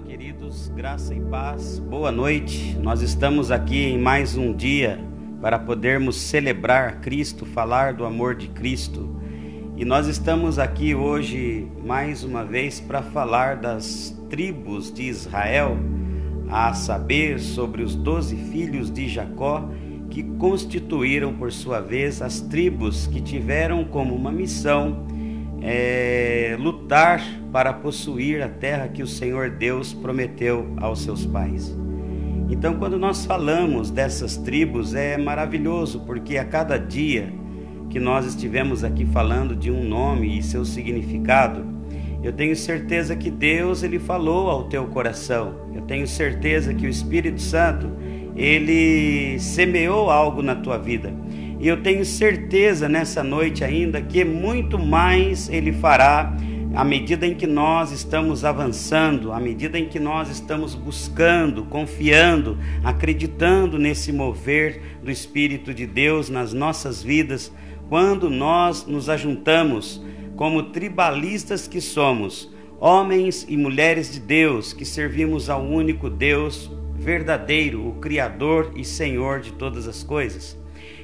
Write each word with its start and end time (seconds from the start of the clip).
Olá, 0.00 0.06
queridos, 0.06 0.68
graça 0.74 1.14
e 1.14 1.20
paz, 1.20 1.78
boa 1.78 2.10
noite. 2.10 2.76
Nós 2.80 3.02
estamos 3.02 3.50
aqui 3.50 3.84
em 3.84 3.98
mais 3.98 4.34
um 4.36 4.52
dia 4.52 4.98
para 5.42 5.58
podermos 5.58 6.16
celebrar 6.16 7.00
Cristo, 7.00 7.44
falar 7.44 7.92
do 7.92 8.04
amor 8.04 8.34
de 8.34 8.48
Cristo. 8.48 9.20
E 9.76 9.84
nós 9.84 10.06
estamos 10.06 10.58
aqui 10.58 10.94
hoje 10.94 11.68
mais 11.84 12.24
uma 12.24 12.44
vez 12.44 12.80
para 12.80 13.02
falar 13.02 13.56
das 13.56 14.16
tribos 14.28 14.92
de 14.92 15.02
Israel, 15.02 15.76
a 16.48 16.72
saber, 16.72 17.38
sobre 17.38 17.82
os 17.82 17.94
doze 17.94 18.36
filhos 18.36 18.90
de 18.90 19.08
Jacó, 19.08 19.68
que 20.08 20.22
constituíram 20.22 21.34
por 21.34 21.52
sua 21.52 21.80
vez 21.80 22.22
as 22.22 22.40
tribos 22.40 23.06
que 23.06 23.20
tiveram 23.20 23.84
como 23.84 24.14
uma 24.14 24.32
missão 24.32 25.06
é, 25.60 26.56
lutar 26.58 27.20
para 27.52 27.72
possuir 27.72 28.42
a 28.42 28.48
terra 28.48 28.88
que 28.88 29.02
o 29.02 29.06
Senhor 29.06 29.50
Deus 29.50 29.92
prometeu 29.92 30.72
aos 30.76 31.02
seus 31.02 31.26
pais. 31.26 31.76
Então, 32.48 32.74
quando 32.74 32.98
nós 32.98 33.24
falamos 33.24 33.90
dessas 33.90 34.36
tribos, 34.36 34.94
é 34.94 35.16
maravilhoso, 35.16 36.00
porque 36.00 36.36
a 36.36 36.44
cada 36.44 36.76
dia 36.76 37.32
que 37.88 38.00
nós 38.00 38.26
estivemos 38.26 38.84
aqui 38.84 39.04
falando 39.04 39.54
de 39.54 39.70
um 39.70 39.84
nome 39.84 40.38
e 40.38 40.42
seu 40.42 40.64
significado, 40.64 41.64
eu 42.22 42.32
tenho 42.32 42.54
certeza 42.54 43.16
que 43.16 43.30
Deus 43.30 43.82
ele 43.82 43.98
falou 43.98 44.50
ao 44.50 44.64
teu 44.64 44.86
coração. 44.86 45.54
Eu 45.74 45.82
tenho 45.82 46.06
certeza 46.06 46.74
que 46.74 46.86
o 46.86 46.88
Espírito 46.88 47.40
Santo 47.40 47.90
ele 48.36 49.38
semeou 49.38 50.10
algo 50.10 50.42
na 50.42 50.54
tua 50.54 50.76
vida. 50.76 51.12
E 51.58 51.66
eu 51.66 51.82
tenho 51.82 52.04
certeza 52.04 52.88
nessa 52.88 53.22
noite 53.22 53.64
ainda 53.64 54.00
que 54.00 54.24
muito 54.24 54.78
mais 54.78 55.48
ele 55.48 55.72
fará 55.72 56.34
à 56.74 56.84
medida 56.84 57.26
em 57.26 57.34
que 57.34 57.46
nós 57.46 57.90
estamos 57.90 58.44
avançando, 58.44 59.32
à 59.32 59.40
medida 59.40 59.78
em 59.78 59.88
que 59.88 59.98
nós 59.98 60.28
estamos 60.30 60.74
buscando, 60.74 61.64
confiando, 61.64 62.56
acreditando 62.84 63.78
nesse 63.78 64.12
mover 64.12 64.98
do 65.02 65.10
Espírito 65.10 65.74
de 65.74 65.86
Deus 65.86 66.28
nas 66.28 66.52
nossas 66.52 67.02
vidas, 67.02 67.52
quando 67.88 68.30
nós 68.30 68.86
nos 68.86 69.08
ajuntamos 69.08 70.00
como 70.36 70.62
tribalistas 70.64 71.66
que 71.66 71.80
somos, 71.80 72.52
homens 72.78 73.44
e 73.48 73.56
mulheres 73.56 74.12
de 74.12 74.20
Deus 74.20 74.72
que 74.72 74.84
servimos 74.84 75.50
ao 75.50 75.62
único 75.62 76.08
Deus 76.08 76.70
verdadeiro, 76.94 77.88
o 77.88 77.94
Criador 77.94 78.72
e 78.76 78.84
Senhor 78.84 79.40
de 79.40 79.52
todas 79.52 79.88
as 79.88 80.04
coisas. 80.04 80.59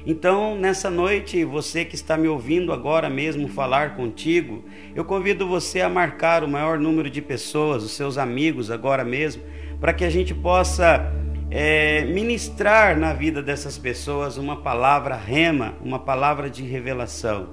Então, 0.09 0.55
nessa 0.55 0.89
noite, 0.89 1.43
você 1.43 1.83
que 1.83 1.93
está 1.93 2.15
me 2.15 2.29
ouvindo 2.29 2.71
agora 2.71 3.09
mesmo 3.09 3.49
falar 3.49 3.97
contigo, 3.97 4.63
eu 4.95 5.03
convido 5.03 5.45
você 5.45 5.81
a 5.81 5.89
marcar 5.89 6.45
o 6.45 6.47
maior 6.47 6.79
número 6.79 7.09
de 7.09 7.21
pessoas, 7.21 7.83
os 7.83 7.91
seus 7.91 8.17
amigos 8.17 8.71
agora 8.71 9.03
mesmo, 9.03 9.43
para 9.81 9.91
que 9.91 10.05
a 10.05 10.09
gente 10.09 10.33
possa 10.33 11.11
é, 11.51 12.05
ministrar 12.05 12.97
na 12.97 13.11
vida 13.11 13.43
dessas 13.43 13.77
pessoas 13.77 14.37
uma 14.37 14.55
palavra 14.55 15.13
rema, 15.13 15.75
uma 15.83 15.99
palavra 15.99 16.49
de 16.49 16.63
revelação. 16.63 17.49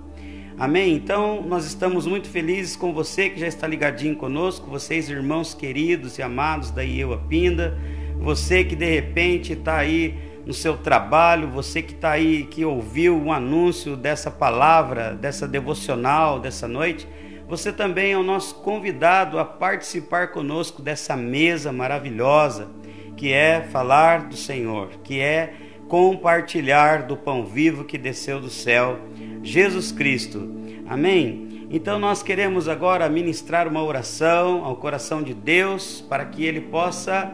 Amém? 0.56 0.94
Então, 0.94 1.42
nós 1.42 1.66
estamos 1.66 2.06
muito 2.06 2.28
felizes 2.28 2.76
com 2.76 2.94
você 2.94 3.30
que 3.30 3.40
já 3.40 3.48
está 3.48 3.66
ligadinho 3.66 4.14
conosco, 4.14 4.70
vocês, 4.70 5.10
irmãos 5.10 5.54
queridos 5.54 6.18
e 6.18 6.22
amados 6.22 6.70
da 6.70 6.82
Ieua 6.82 7.18
Pinda, 7.28 7.76
você 8.20 8.62
que 8.62 8.76
de 8.76 8.88
repente 8.88 9.54
está 9.54 9.78
aí 9.78 10.33
no 10.46 10.52
seu 10.52 10.76
trabalho, 10.76 11.48
você 11.48 11.80
que 11.80 11.94
está 11.94 12.10
aí, 12.10 12.44
que 12.44 12.64
ouviu 12.64 13.16
um 13.16 13.32
anúncio 13.32 13.96
dessa 13.96 14.30
palavra, 14.30 15.14
dessa 15.14 15.48
devocional 15.48 16.38
dessa 16.38 16.68
noite, 16.68 17.08
você 17.48 17.72
também 17.72 18.12
é 18.12 18.18
o 18.18 18.22
nosso 18.22 18.56
convidado 18.56 19.38
a 19.38 19.44
participar 19.44 20.28
conosco 20.28 20.80
dessa 20.80 21.16
mesa 21.16 21.72
maravilhosa, 21.72 22.68
que 23.16 23.32
é 23.32 23.62
falar 23.62 24.28
do 24.28 24.36
Senhor, 24.36 24.88
que 25.02 25.20
é 25.20 25.54
compartilhar 25.88 27.02
do 27.02 27.16
pão 27.16 27.44
vivo 27.44 27.84
que 27.84 27.98
desceu 27.98 28.40
do 28.40 28.48
céu, 28.48 28.98
Jesus 29.42 29.92
Cristo. 29.92 30.50
Amém? 30.86 31.66
Então 31.70 31.98
nós 31.98 32.22
queremos 32.22 32.68
agora 32.68 33.08
ministrar 33.08 33.68
uma 33.68 33.82
oração 33.82 34.64
ao 34.64 34.76
coração 34.76 35.22
de 35.22 35.34
Deus 35.34 36.00
para 36.00 36.24
que 36.24 36.44
ele 36.44 36.60
possa 36.60 37.32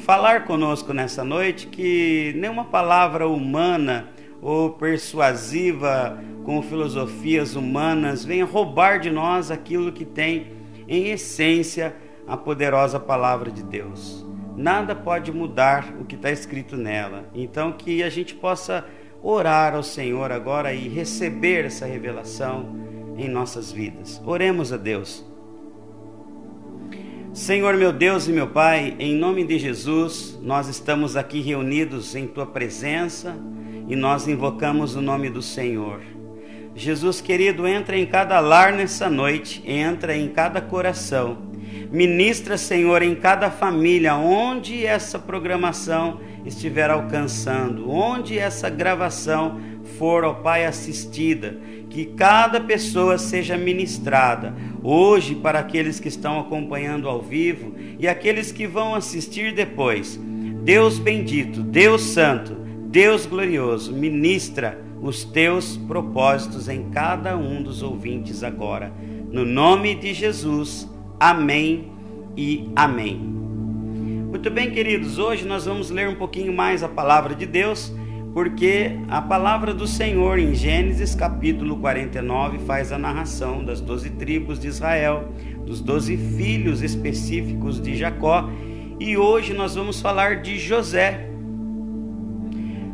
falar 0.00 0.44
conosco 0.44 0.92
nessa 0.92 1.22
noite 1.22 1.66
que 1.66 2.34
nenhuma 2.36 2.64
palavra 2.64 3.28
humana 3.28 4.08
ou 4.42 4.70
persuasiva 4.70 6.18
com 6.44 6.62
filosofias 6.62 7.54
humanas 7.54 8.24
venha 8.24 8.44
roubar 8.44 8.98
de 8.98 9.10
nós 9.10 9.50
aquilo 9.50 9.92
que 9.92 10.04
tem 10.04 10.48
em 10.88 11.08
essência 11.08 11.94
a 12.26 12.36
poderosa 12.36 12.98
palavra 12.98 13.50
de 13.50 13.62
Deus. 13.62 14.26
Nada 14.56 14.94
pode 14.94 15.30
mudar 15.30 15.94
o 16.00 16.04
que 16.04 16.16
está 16.16 16.30
escrito 16.30 16.76
nela. 16.76 17.24
Então 17.34 17.72
que 17.72 18.02
a 18.02 18.10
gente 18.10 18.34
possa 18.34 18.84
orar 19.22 19.74
ao 19.74 19.82
Senhor 19.82 20.32
agora 20.32 20.72
e 20.72 20.88
receber 20.88 21.66
essa 21.66 21.86
revelação 21.86 22.74
em 23.16 23.28
nossas 23.28 23.70
vidas. 23.70 24.20
Oremos 24.24 24.72
a 24.72 24.76
Deus. 24.76 25.29
Senhor 27.32 27.76
meu 27.76 27.92
Deus 27.92 28.26
e 28.26 28.32
meu 28.32 28.48
Pai, 28.48 28.96
em 28.98 29.14
nome 29.14 29.44
de 29.44 29.56
Jesus, 29.56 30.36
nós 30.42 30.66
estamos 30.66 31.16
aqui 31.16 31.40
reunidos 31.40 32.16
em 32.16 32.26
tua 32.26 32.44
presença 32.44 33.36
e 33.88 33.94
nós 33.94 34.26
invocamos 34.26 34.96
o 34.96 35.00
nome 35.00 35.30
do 35.30 35.40
Senhor. 35.40 36.00
Jesus 36.74 37.20
querido, 37.20 37.68
entra 37.68 37.96
em 37.96 38.04
cada 38.04 38.40
lar 38.40 38.72
nessa 38.72 39.08
noite, 39.08 39.62
entra 39.64 40.16
em 40.16 40.28
cada 40.28 40.60
coração. 40.60 41.38
Ministra, 41.88 42.58
Senhor, 42.58 43.00
em 43.00 43.14
cada 43.14 43.48
família, 43.48 44.16
onde 44.16 44.84
essa 44.84 45.16
programação 45.16 46.20
estiver 46.44 46.90
alcançando, 46.90 47.88
onde 47.88 48.38
essa 48.38 48.68
gravação 48.68 49.60
for, 49.98 50.24
ó 50.24 50.34
Pai, 50.34 50.66
assistida, 50.66 51.60
que 51.90 52.04
cada 52.06 52.60
pessoa 52.60 53.18
seja 53.18 53.58
ministrada, 53.58 54.54
hoje 54.82 55.34
para 55.34 55.58
aqueles 55.58 55.98
que 55.98 56.08
estão 56.08 56.38
acompanhando 56.38 57.08
ao 57.08 57.20
vivo 57.20 57.74
e 57.98 58.06
aqueles 58.06 58.52
que 58.52 58.66
vão 58.66 58.94
assistir 58.94 59.52
depois. 59.52 60.18
Deus 60.62 61.00
bendito, 61.00 61.62
Deus 61.62 62.02
santo, 62.02 62.54
Deus 62.86 63.26
glorioso, 63.26 63.92
ministra 63.92 64.80
os 65.02 65.24
teus 65.24 65.76
propósitos 65.76 66.68
em 66.68 66.90
cada 66.90 67.36
um 67.36 67.60
dos 67.60 67.82
ouvintes 67.82 68.44
agora. 68.44 68.92
No 69.30 69.44
nome 69.44 69.94
de 69.94 70.14
Jesus, 70.14 70.88
amém 71.18 71.90
e 72.36 72.70
amém. 72.76 73.16
Muito 73.16 74.48
bem, 74.48 74.70
queridos, 74.70 75.18
hoje 75.18 75.44
nós 75.44 75.64
vamos 75.64 75.90
ler 75.90 76.08
um 76.08 76.14
pouquinho 76.14 76.52
mais 76.52 76.84
a 76.84 76.88
palavra 76.88 77.34
de 77.34 77.46
Deus 77.46 77.92
porque 78.32 78.92
a 79.08 79.20
palavra 79.20 79.74
do 79.74 79.86
Senhor 79.86 80.38
em 80.38 80.54
Gênesis 80.54 81.14
capítulo 81.14 81.76
49 81.76 82.58
faz 82.60 82.92
a 82.92 82.98
narração 82.98 83.64
das 83.64 83.80
doze 83.80 84.10
tribos 84.10 84.58
de 84.58 84.68
Israel, 84.68 85.32
dos 85.66 85.80
doze 85.80 86.16
filhos 86.16 86.82
específicos 86.82 87.80
de 87.80 87.96
Jacó, 87.96 88.48
e 89.00 89.16
hoje 89.16 89.52
nós 89.52 89.74
vamos 89.74 90.00
falar 90.00 90.42
de 90.42 90.58
José. 90.58 91.26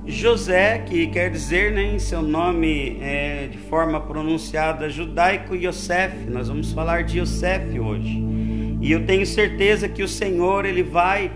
José, 0.07 0.79
que 0.79 1.09
quer 1.09 1.31
dizer 1.31 1.73
né, 1.73 1.95
em 1.95 1.99
seu 1.99 2.23
nome 2.23 2.97
é, 3.01 3.49
de 3.51 3.59
forma 3.59 4.01
pronunciada 4.01 4.89
judaico 4.89 5.57
Yosef, 5.57 6.31
nós 6.31 6.49
vamos 6.49 6.73
falar 6.73 7.03
de 7.03 7.19
Yosef 7.19 7.79
hoje. 7.79 8.25
E 8.81 8.93
eu 8.93 9.05
tenho 9.05 9.27
certeza 9.27 9.89
que 9.89 10.05
o 10.05 10.09
Senhor 10.09 10.65
ele 10.65 10.85
vai 10.85 11.33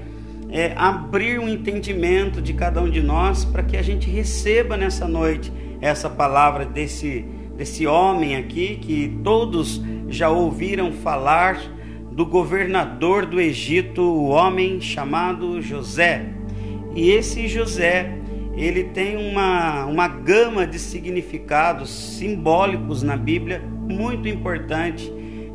é, 0.53 0.73
abrir 0.77 1.39
um 1.39 1.49
entendimento 1.49 2.43
de 2.43 2.53
cada 2.53 2.83
um 2.83 2.91
de 2.91 3.03
nós 3.03 3.45
para 3.45 3.63
que 3.63 3.77
a 3.77 3.83
gente 3.83 4.11
receba 4.11 4.77
nessa 4.77 5.07
noite 5.07 5.53
essa 5.81 6.11
palavra 6.11 6.65
desse, 6.65 7.25
desse 7.57 7.87
homem 7.87 8.37
aqui 8.37 8.77
que 8.77 9.19
todos 9.23 9.81
já 10.09 10.29
ouviram 10.29 10.93
falar 10.93 11.59
do 12.11 12.27
governador 12.27 13.25
do 13.25 13.41
Egito, 13.41 14.03
o 14.03 14.29
homem 14.29 14.81
chamado 14.81 15.63
José. 15.63 16.27
E 16.95 17.11
esse 17.11 17.47
José, 17.47 18.19
ele 18.57 18.85
tem 18.85 19.17
uma, 19.17 19.87
uma 19.87 20.09
gama 20.09 20.67
de 20.67 20.79
significados 20.79 21.89
simbólicos 21.89 23.03
na 23.03 23.17
Bíblia 23.17 23.63
muito 23.89 24.29
importante, 24.29 25.11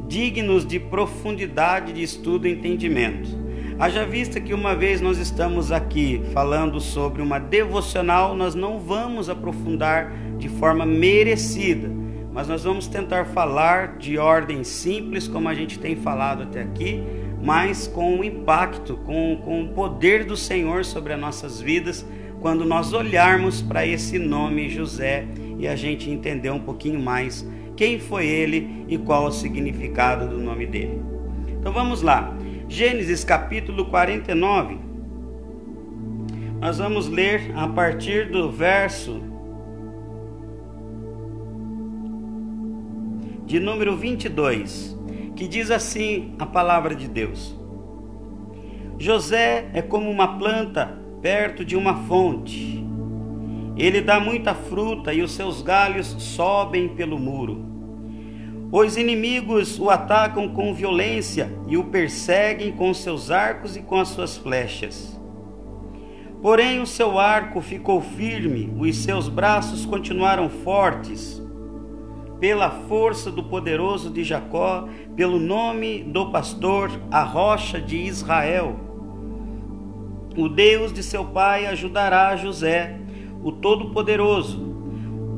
dignos 0.07 0.65
de 0.65 0.79
profundidade 0.79 1.91
de 1.91 2.01
estudo 2.01 2.47
e 2.47 2.53
entendimento. 2.53 3.44
Haja 3.77 4.05
vista 4.05 4.39
que 4.39 4.53
uma 4.53 4.73
vez 4.73 5.01
nós 5.01 5.17
estamos 5.17 5.69
aqui 5.69 6.21
falando 6.31 6.79
sobre 6.79 7.21
uma 7.21 7.37
devocional, 7.39 8.33
nós 8.33 8.55
não 8.55 8.79
vamos 8.79 9.29
aprofundar 9.29 10.13
de 10.37 10.47
forma 10.47 10.85
merecida, 10.85 11.91
mas 12.31 12.47
nós 12.47 12.63
vamos 12.63 12.87
tentar 12.87 13.25
falar 13.25 13.97
de 13.97 14.17
ordem 14.17 14.63
simples, 14.63 15.27
como 15.27 15.49
a 15.49 15.53
gente 15.53 15.77
tem 15.77 15.93
falado 15.93 16.43
até 16.43 16.61
aqui, 16.61 17.03
mas 17.43 17.85
com 17.85 18.17
o 18.17 18.23
impacto, 18.23 18.95
com, 18.95 19.41
com 19.43 19.63
o 19.63 19.67
poder 19.67 20.23
do 20.23 20.37
Senhor 20.37 20.85
sobre 20.85 21.11
as 21.11 21.19
nossas 21.19 21.59
vidas, 21.59 22.05
quando 22.39 22.63
nós 22.63 22.93
olharmos 22.93 23.61
para 23.61 23.85
esse 23.85 24.17
nome 24.17 24.69
José 24.69 25.27
e 25.59 25.67
a 25.67 25.75
gente 25.75 26.09
entender 26.09 26.49
um 26.49 26.59
pouquinho 26.59 27.01
mais 27.01 27.45
quem 27.75 27.99
foi 27.99 28.25
ele 28.25 28.85
e 28.87 28.97
qual 28.97 29.25
o 29.25 29.31
significado 29.31 30.29
do 30.29 30.37
nome 30.37 30.65
dele. 30.65 31.01
Então 31.49 31.73
vamos 31.73 32.01
lá. 32.01 32.33
Gênesis 32.67 33.23
capítulo 33.23 33.85
49. 33.85 34.79
Nós 36.59 36.79
vamos 36.79 37.07
ler 37.07 37.51
a 37.55 37.67
partir 37.67 38.31
do 38.31 38.51
verso 38.51 39.21
de 43.45 43.59
número 43.59 43.95
22, 43.95 44.97
que 45.35 45.47
diz 45.47 45.69
assim 45.69 46.33
a 46.39 46.45
palavra 46.47 46.95
de 46.95 47.07
Deus: 47.07 47.55
José 48.97 49.69
é 49.71 49.83
como 49.83 50.09
uma 50.09 50.39
planta 50.39 50.99
perto 51.21 51.63
de 51.63 51.75
uma 51.75 51.93
fonte. 52.07 52.83
Ele 53.77 54.01
dá 54.01 54.19
muita 54.19 54.55
fruta 54.55 55.13
e 55.13 55.21
os 55.21 55.33
seus 55.33 55.61
galhos 55.61 56.07
sobem 56.17 56.89
pelo 56.89 57.19
muro. 57.19 57.74
Os 58.77 58.97
inimigos 58.97 59.79
o 59.79 59.89
atacam 59.89 60.49
com 60.49 60.73
violência 60.73 61.49
e 61.65 61.77
o 61.77 61.85
perseguem 61.85 62.73
com 62.73 62.93
seus 62.93 63.31
arcos 63.31 63.77
e 63.77 63.81
com 63.81 63.97
as 63.97 64.09
suas 64.09 64.35
flechas. 64.35 65.17
Porém, 66.41 66.81
o 66.81 66.85
seu 66.85 67.17
arco 67.17 67.61
ficou 67.61 68.01
firme, 68.01 68.75
os 68.77 68.97
seus 68.97 69.29
braços 69.29 69.85
continuaram 69.85 70.49
fortes. 70.49 71.41
Pela 72.37 72.69
força 72.69 73.31
do 73.31 73.45
poderoso 73.45 74.09
de 74.09 74.25
Jacó, 74.25 74.89
pelo 75.15 75.39
nome 75.39 76.03
do 76.03 76.29
pastor, 76.29 76.91
a 77.09 77.23
rocha 77.23 77.79
de 77.79 77.95
Israel. 77.95 78.77
O 80.35 80.49
Deus 80.49 80.91
de 80.91 81.01
seu 81.01 81.23
pai 81.23 81.65
ajudará 81.65 82.35
José, 82.35 82.99
o 83.41 83.53
Todo-Poderoso 83.53 84.64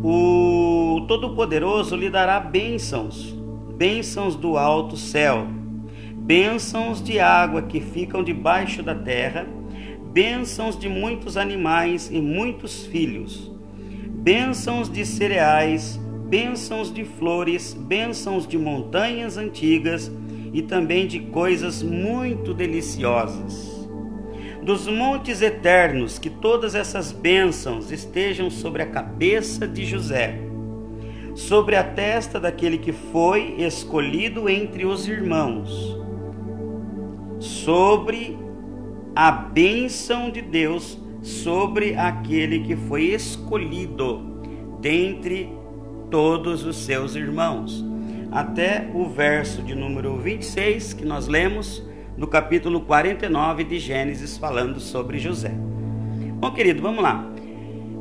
o 0.10 1.02
Todo-Poderoso 1.06 1.94
lhe 1.98 2.10
dará 2.10 2.40
bênçãos, 2.40 3.36
bênçãos 3.76 4.38
do 4.38 4.58
alto 4.58 4.96
céu, 4.96 5.46
bênçãos 6.14 7.04
de 7.04 7.20
água 7.20 7.64
que 7.64 7.82
ficam 7.82 8.24
debaixo 8.24 8.82
da 8.82 8.96
terra, 8.96 9.46
bênçãos 10.14 10.80
de 10.80 10.88
muitos 10.88 11.36
animais 11.36 12.10
e 12.10 12.22
muitos 12.22 12.86
filhos, 12.86 13.52
bênçãos 14.08 14.90
de 14.90 15.06
cereais, 15.06 16.00
bênçãos 16.30 16.90
de 16.90 17.04
flores, 17.04 17.74
bênçãos 17.74 18.48
de 18.48 18.58
montanhas 18.58 19.36
antigas 19.36 20.10
e 20.54 20.62
também 20.62 21.06
de 21.06 21.20
coisas 21.20 21.84
muito 21.84 22.54
deliciosas 22.54 23.77
dos 24.68 24.86
montes 24.86 25.42
eternos, 25.42 26.20
que 26.20 26.30
todas 26.30 26.76
essas 26.76 27.14
bênçãos 27.14 27.90
estejam 27.90 28.50
sobre 28.50 28.84
a 28.84 28.86
cabeça 28.86 29.66
de 29.66 29.86
José, 29.86 30.38
sobre 31.34 31.78
a 31.78 31.84
testa 31.86 32.38
daquele 32.38 32.78
que 32.78 32.92
foi 32.92 33.56
escolhido 33.60 34.50
entre 34.50 34.86
os 34.86 35.08
irmãos, 35.08 35.98
sobre 37.40 38.38
a 39.16 39.32
bênção 39.32 40.30
de 40.30 40.42
Deus 40.42 40.98
sobre 41.22 41.96
aquele 41.96 42.60
que 42.60 42.76
foi 42.76 43.06
escolhido 43.06 44.42
dentre 44.82 45.50
todos 46.12 46.66
os 46.66 46.76
seus 46.76 47.16
irmãos. 47.16 47.86
Até 48.30 48.90
o 48.94 49.06
verso 49.06 49.62
de 49.62 49.74
número 49.74 50.18
26 50.18 50.92
que 50.92 51.06
nós 51.06 51.26
lemos 51.26 51.82
no 52.18 52.26
capítulo 52.26 52.82
49 52.82 53.64
de 53.64 53.78
Gênesis, 53.78 54.38
falando 54.38 54.80
sobre 54.80 55.20
José. 55.20 55.54
Bom, 56.40 56.52
querido, 56.52 56.82
vamos 56.82 57.04
lá. 57.04 57.32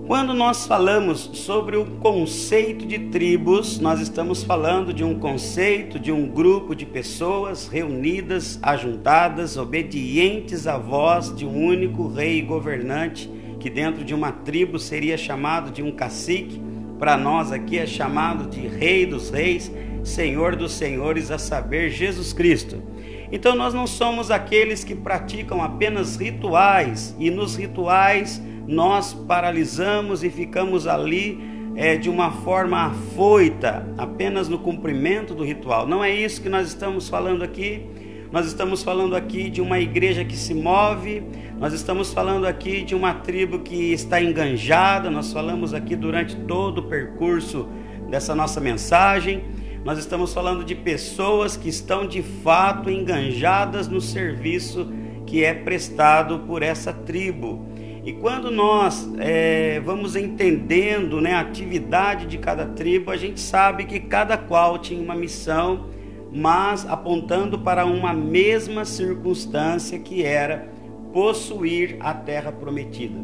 Quando 0.07 0.33
nós 0.33 0.67
falamos 0.67 1.31
sobre 1.35 1.77
o 1.77 1.85
conceito 1.97 2.87
de 2.87 2.99
tribos, 3.11 3.79
nós 3.79 4.01
estamos 4.01 4.43
falando 4.43 4.95
de 4.95 5.05
um 5.05 5.19
conceito 5.19 5.99
de 5.99 6.11
um 6.13 6.29
grupo 6.29 6.75
de 6.75 6.87
pessoas 6.87 7.69
reunidas, 7.69 8.59
ajuntadas, 8.63 9.57
obedientes 9.57 10.67
à 10.67 10.79
voz 10.79 11.35
de 11.35 11.45
um 11.45 11.67
único 11.67 12.09
rei 12.09 12.39
e 12.39 12.43
governante, 12.43 13.29
que 13.61 13.69
dentro 13.69 14.05
de 14.05 14.15
uma 14.15 14.33
tribo 14.33 14.79
seria 14.79 15.19
chamado 15.19 15.71
de 15.71 15.83
um 15.83 15.91
cacique, 15.91 16.63
para 16.99 17.19
nós 17.19 17.53
aqui 17.53 17.77
é 17.77 17.85
chamado 17.85 18.49
de 18.49 18.67
Rei 18.67 19.05
dos 19.05 19.29
Reis, 19.29 19.71
Senhor 20.03 20.57
dos 20.57 20.73
Senhores, 20.73 21.31
a 21.31 21.37
saber, 21.37 21.91
Jesus 21.91 22.33
Cristo. 22.33 22.83
Então 23.31 23.57
nós 23.57 23.75
não 23.75 23.87
somos 23.87 24.31
aqueles 24.31 24.85
que 24.85 24.95
praticam 24.95 25.63
apenas 25.63 26.17
rituais 26.17 27.15
e 27.19 27.31
nos 27.31 27.57
rituais 27.57 28.41
nós 28.67 29.13
paralisamos 29.13 30.25
e 30.25 30.31
ficamos 30.31 30.87
ali 30.87 31.39
é, 31.77 31.97
de 31.97 32.09
uma 32.09 32.31
forma 32.31 32.87
afoita, 32.87 33.87
apenas 33.99 34.49
no 34.49 34.59
cumprimento 34.59 35.35
do 35.35 35.45
ritual. 35.45 35.87
Não 35.87 36.03
é 36.03 36.15
isso 36.15 36.41
que 36.41 36.49
nós 36.49 36.67
estamos 36.69 37.09
falando 37.09 37.43
aqui. 37.43 37.85
Nós 38.33 38.47
estamos 38.47 38.83
falando 38.83 39.15
aqui 39.15 39.49
de 39.49 39.61
uma 39.61 39.79
igreja 39.79 40.25
que 40.25 40.37
se 40.37 40.53
move, 40.53 41.23
nós 41.59 41.73
estamos 41.73 42.13
falando 42.13 42.45
aqui 42.45 42.83
de 42.83 42.93
uma 42.93 43.15
tribo 43.15 43.61
que 43.61 43.93
está 43.93 44.21
enganjada, 44.21 45.09
nós 45.09 45.33
falamos 45.33 45.73
aqui 45.73 45.95
durante 45.95 46.35
todo 46.35 46.79
o 46.79 46.83
percurso 46.83 47.69
dessa 48.11 48.35
nossa 48.35 48.61
mensagem 48.61 49.45
nós 49.87 50.01
estamos 50.01 50.35
falando 50.35 50.65
de 50.65 50.75
pessoas 50.75 51.57
que 51.57 51.69
estão 51.69 52.09
de 52.09 52.21
fato 52.21 52.91
enganjadas 52.91 53.87
no 53.87 54.01
serviço 54.01 54.93
que 55.25 55.45
é 55.45 55.55
prestado 55.55 56.41
por 56.41 56.61
essa 56.61 56.93
tribo. 56.93 57.65
E 58.05 58.13
quando 58.15 58.51
nós 58.51 59.09
é, 59.19 59.79
vamos 59.79 60.17
entendendo 60.17 61.21
né, 61.21 61.35
a 61.35 61.41
atividade 61.41 62.27
de 62.27 62.37
cada 62.37 62.67
tribo, 62.67 63.13
a 63.13 63.17
gente 63.17 63.39
sabe 63.39 63.85
que 63.85 64.01
cada 64.01 64.37
qual 64.37 64.77
tinha 64.77 65.01
uma 65.01 65.15
missão, 65.15 65.87
mas 66.33 66.85
apontando 66.85 67.57
para 67.57 67.87
uma 67.87 68.13
mesma 68.13 68.85
circunstância 68.85 70.01
que 70.01 70.25
era 70.25 70.69
possuir 71.13 71.97
a 72.01 72.13
terra 72.13 72.51
prometida. 72.51 73.21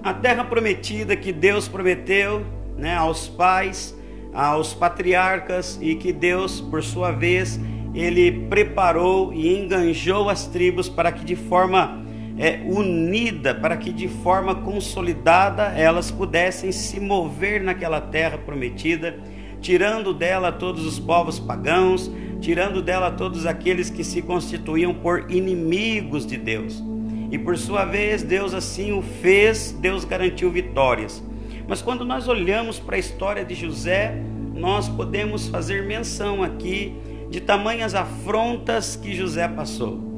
A 0.00 0.14
terra 0.14 0.44
prometida 0.44 1.16
que 1.16 1.32
Deus 1.32 1.66
prometeu 1.66 2.46
né, 2.78 2.94
aos 2.94 3.26
pais 3.26 4.00
aos 4.32 4.72
patriarcas 4.72 5.78
e 5.80 5.94
que 5.94 6.12
Deus, 6.12 6.60
por 6.60 6.82
sua 6.82 7.10
vez, 7.10 7.60
ele 7.94 8.46
preparou 8.48 9.32
e 9.32 9.58
enganjou 9.58 10.30
as 10.30 10.46
tribos 10.46 10.88
para 10.88 11.12
que 11.12 11.24
de 11.24 11.36
forma 11.36 12.02
é, 12.38 12.60
unida, 12.64 13.54
para 13.54 13.76
que 13.76 13.92
de 13.92 14.08
forma 14.08 14.54
consolidada 14.54 15.64
elas 15.76 16.10
pudessem 16.10 16.72
se 16.72 16.98
mover 16.98 17.62
naquela 17.62 18.00
terra 18.00 18.38
prometida, 18.38 19.18
tirando 19.60 20.14
dela 20.14 20.50
todos 20.50 20.86
os 20.86 20.98
povos 20.98 21.38
pagãos, 21.38 22.10
tirando 22.40 22.82
dela 22.82 23.10
todos 23.10 23.46
aqueles 23.46 23.90
que 23.90 24.02
se 24.02 24.22
constituíam 24.22 24.94
por 24.94 25.30
inimigos 25.30 26.26
de 26.26 26.36
Deus. 26.36 26.82
E 27.30 27.38
por 27.38 27.56
sua 27.56 27.84
vez, 27.84 28.22
Deus 28.22 28.52
assim 28.52 28.92
o 28.92 29.00
fez, 29.00 29.72
Deus 29.80 30.04
garantiu 30.04 30.50
vitórias. 30.50 31.22
Mas 31.66 31.80
quando 31.80 32.04
nós 32.04 32.28
olhamos 32.28 32.78
para 32.78 32.96
a 32.96 32.98
história 32.98 33.44
de 33.44 33.54
José, 33.54 34.14
nós 34.54 34.88
podemos 34.88 35.48
fazer 35.48 35.84
menção 35.84 36.42
aqui 36.42 36.94
de 37.30 37.40
tamanhas 37.40 37.94
afrontas 37.94 38.96
que 38.96 39.14
José 39.14 39.48
passou. 39.48 40.12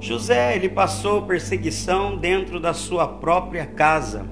José, 0.00 0.56
ele 0.56 0.68
passou 0.68 1.22
perseguição 1.22 2.16
dentro 2.16 2.58
da 2.58 2.72
sua 2.72 3.06
própria 3.06 3.66
casa. 3.66 4.26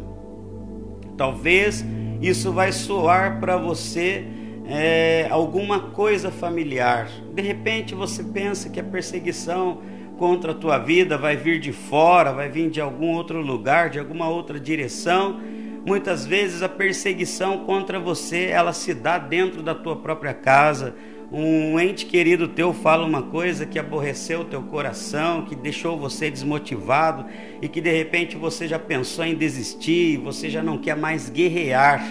Talvez 1.17 1.85
isso 2.21 2.53
vai 2.53 2.73
soar 2.73 3.39
para 3.39 3.57
você 3.57 4.25
é, 4.67 5.27
alguma 5.31 5.81
coisa 5.91 6.31
familiar. 6.31 7.09
De 7.35 7.43
repente 7.43 7.95
você 7.95 8.25
pensa 8.25 8.71
que 8.71 8.81
a 8.81 8.85
perseguição 8.85 9.79
contra 10.19 10.53
a 10.53 10.55
tua 10.55 10.79
vida 10.79 11.17
vai 11.17 11.37
vir 11.37 11.61
de 11.61 11.73
fora, 11.73 12.33
vai 12.33 12.49
vir 12.49 12.69
de 12.71 12.81
algum 12.81 13.15
outro 13.15 13.41
lugar, 13.41 13.91
de 13.91 13.99
alguma 13.99 14.29
outra 14.29 14.59
direção 14.59 15.39
Muitas 15.87 16.27
vezes 16.27 16.63
a 16.63 16.69
perseguição 16.69 17.65
contra 17.65 17.99
você, 17.99 18.47
ela 18.47 18.73
se 18.73 18.93
dá 18.93 19.19
dentro 19.19 19.63
da 19.63 19.75
tua 19.75 19.97
própria 19.97 20.35
casa. 20.35 20.95
Um 21.31 21.79
ente 21.79 22.07
querido 22.07 22.49
teu 22.49 22.73
fala 22.73 23.05
uma 23.05 23.23
coisa 23.23 23.67
que 23.67 23.79
aborreceu 23.79 24.41
o 24.41 24.45
teu 24.47 24.63
coração, 24.63 25.45
que 25.45 25.55
deixou 25.55 25.99
você 25.99 26.31
desmotivado 26.31 27.27
e 27.61 27.69
que 27.69 27.83
de 27.83 27.91
repente 27.91 28.35
você 28.35 28.67
já 28.67 28.79
pensou 28.79 29.25
em 29.27 29.35
desistir, 29.35 30.17
você 30.17 30.49
já 30.49 30.63
não 30.63 30.79
quer 30.79 30.97
mais 30.97 31.29
guerrear, 31.29 32.03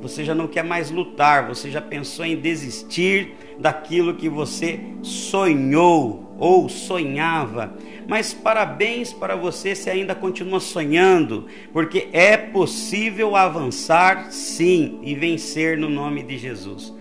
você 0.00 0.22
já 0.22 0.34
não 0.34 0.46
quer 0.46 0.62
mais 0.62 0.90
lutar, 0.90 1.48
você 1.48 1.70
já 1.70 1.80
pensou 1.80 2.26
em 2.26 2.36
desistir 2.36 3.34
daquilo 3.58 4.14
que 4.14 4.28
você 4.28 4.78
sonhou 5.02 6.34
ou 6.38 6.68
sonhava. 6.68 7.74
Mas 8.08 8.32
parabéns 8.32 9.12
para 9.12 9.34
você 9.34 9.74
se 9.74 9.90
ainda 9.90 10.14
continua 10.14 10.60
sonhando, 10.60 11.46
porque 11.72 12.08
é 12.12 12.36
possível 12.36 13.34
avançar 13.34 14.30
sim 14.30 15.00
e 15.02 15.14
vencer 15.14 15.76
no 15.76 15.88
nome 15.88 16.22
de 16.22 16.38
Jesus. 16.38 16.94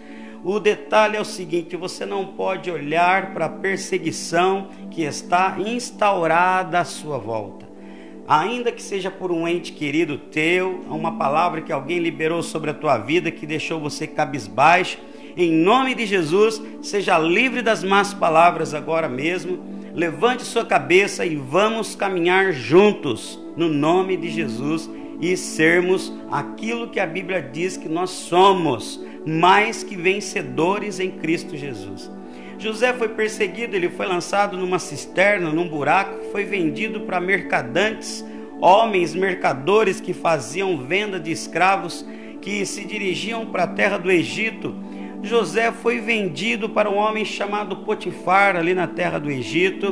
O 0.44 0.60
detalhe 0.60 1.18
é 1.18 1.22
o 1.22 1.26
seguinte: 1.26 1.76
você 1.76 2.06
não 2.06 2.26
pode 2.26 2.72
olhar 2.72 3.34
para 3.34 3.46
a 3.46 3.50
perseguição 3.50 4.70
que 4.90 5.04
está 5.04 5.58
instaurada 5.60 6.80
à 6.80 6.86
sua 6.86 7.18
volta. 7.18 7.66
Ainda 8.28 8.72
que 8.72 8.82
seja 8.82 9.12
por 9.12 9.32
um 9.32 9.48
ente 9.48 9.72
querido 9.72 10.18
teu, 10.18 10.84
uma 10.90 11.16
palavra 11.16 11.62
que 11.62 11.72
alguém 11.72 12.00
liberou 12.00 12.42
sobre 12.42 12.72
a 12.72 12.74
tua 12.74 12.98
vida 12.98 13.30
que 13.30 13.46
deixou 13.46 13.80
você 13.80 14.08
cabisbaixo, 14.08 14.98
Em 15.38 15.52
nome 15.52 15.94
de 15.94 16.06
Jesus, 16.06 16.62
seja 16.82 17.20
livre 17.20 17.62
das 17.62 17.84
más 17.84 18.14
palavras 18.14 18.74
agora 18.74 19.10
mesmo. 19.10 19.75
Levante 19.96 20.44
sua 20.44 20.66
cabeça 20.66 21.26
e 21.26 21.38
vamos 21.38 21.96
caminhar 21.96 22.52
juntos 22.52 23.40
no 23.56 23.70
nome 23.70 24.18
de 24.18 24.30
Jesus 24.30 24.90
e 25.22 25.38
sermos 25.38 26.12
aquilo 26.30 26.90
que 26.90 27.00
a 27.00 27.08
Bíblia 27.08 27.42
diz 27.42 27.78
que 27.78 27.88
nós 27.88 28.10
somos, 28.10 29.02
mais 29.26 29.86
que 29.86 29.96
vencedores 29.96 31.00
em 31.00 31.12
Cristo 31.12 31.56
Jesus. 31.56 32.12
José 32.60 32.92
foi 32.92 33.08
perseguido, 33.08 33.74
ele 33.74 33.88
foi 33.88 34.06
lançado 34.06 34.58
numa 34.58 34.80
cisterna, 34.80 35.50
num 35.50 35.70
buraco, 35.70 36.26
foi 36.30 36.44
vendido 36.44 37.00
para 37.02 37.22
mercadantes, 37.22 38.26
homens 38.60 39.16
mercadores 39.16 40.02
que 40.02 40.14
faziam 40.14 40.86
venda 40.86 41.18
de 41.18 41.32
escravos 41.32 42.06
que 42.42 42.66
se 42.66 42.84
dirigiam 42.84 43.46
para 43.46 43.64
a 43.64 43.68
terra 43.68 43.98
do 43.98 44.12
Egito. 44.12 44.76
José 45.26 45.72
foi 45.72 46.00
vendido 46.00 46.70
para 46.70 46.90
um 46.90 46.98
homem 46.98 47.26
chamado 47.26 47.78
Potifar, 47.78 48.56
ali 48.56 48.76
na 48.76 48.86
terra 48.86 49.18
do 49.18 49.32
Egito. 49.32 49.92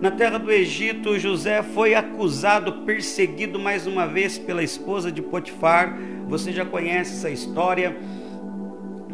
Na 0.00 0.10
terra 0.10 0.38
do 0.38 0.50
Egito, 0.50 1.16
José 1.18 1.62
foi 1.62 1.94
acusado, 1.94 2.84
perseguido 2.84 3.60
mais 3.60 3.86
uma 3.86 4.06
vez 4.06 4.36
pela 4.36 4.62
esposa 4.62 5.12
de 5.12 5.22
Potifar. 5.22 5.96
Você 6.26 6.52
já 6.52 6.64
conhece 6.64 7.12
essa 7.12 7.30
história. 7.30 7.96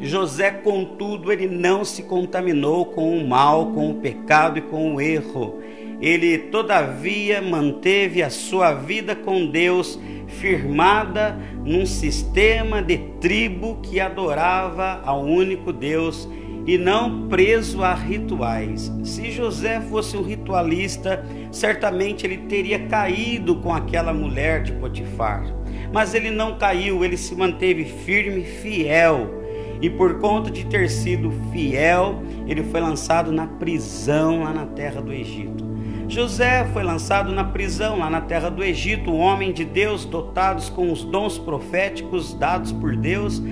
José, 0.01 0.51
contudo, 0.51 1.31
ele 1.31 1.47
não 1.47 1.85
se 1.85 2.05
contaminou 2.05 2.87
com 2.87 3.19
o 3.19 3.29
mal, 3.29 3.73
com 3.73 3.91
o 3.91 3.95
pecado 3.97 4.59
e 4.59 4.63
com 4.63 4.95
o 4.95 5.01
erro. 5.01 5.61
Ele, 6.01 6.39
todavia, 6.39 7.43
manteve 7.43 8.23
a 8.23 8.31
sua 8.31 8.73
vida 8.73 9.15
com 9.15 9.47
Deus 9.47 9.99
firmada 10.29 11.37
num 11.65 11.85
sistema 11.85 12.83
de 12.83 12.99
tribo 13.21 13.81
que 13.83 13.99
adorava 13.99 15.01
ao 15.05 15.25
único 15.25 15.73
Deus 15.73 16.29
e 16.67 16.77
não 16.77 17.29
preso 17.29 17.83
a 17.83 17.95
rituais. 17.95 18.93
Se 19.03 19.31
José 19.31 19.81
fosse 19.81 20.17
um 20.17 20.23
ritualista, 20.23 21.25
certamente 21.51 22.27
ele 22.27 22.37
teria 22.49 22.87
caído 22.87 23.57
com 23.57 23.73
aquela 23.73 24.13
mulher 24.13 24.63
de 24.63 24.73
Potifar. 24.73 25.45
Mas 25.93 26.13
ele 26.13 26.31
não 26.31 26.59
caiu, 26.59 27.03
ele 27.05 27.17
se 27.17 27.35
manteve 27.35 27.85
firme, 27.85 28.45
fiel 28.45 29.39
e 29.81 29.89
por 29.89 30.19
conta 30.19 30.51
de 30.51 30.67
ter 30.67 30.91
sido 30.91 31.33
fiel, 31.53 32.23
ele 32.47 32.65
foi 32.65 32.81
lançado 32.81 33.31
na 33.31 33.47
prisão 33.47 34.43
lá 34.43 34.53
na 34.53 34.67
terra 34.67 35.01
do 35.01 35.13
Egito. 35.13 35.68
José 36.09 36.67
foi 36.73 36.83
lançado 36.83 37.31
na 37.33 37.45
prisão 37.45 37.99
lá 37.99 38.09
na 38.09 38.23
terra 38.23 38.49
do 38.49 38.65
Egito, 38.65 39.11
um 39.11 39.19
homem 39.19 39.53
de 39.53 39.63
Deus, 39.63 40.07
dotados 40.07 40.71
com 40.71 40.91
os 40.91 41.05
dons 41.05 41.39
proféticos 41.39 42.33
dados 42.33 42.73
por 42.73 42.97
Deus. 42.97 43.43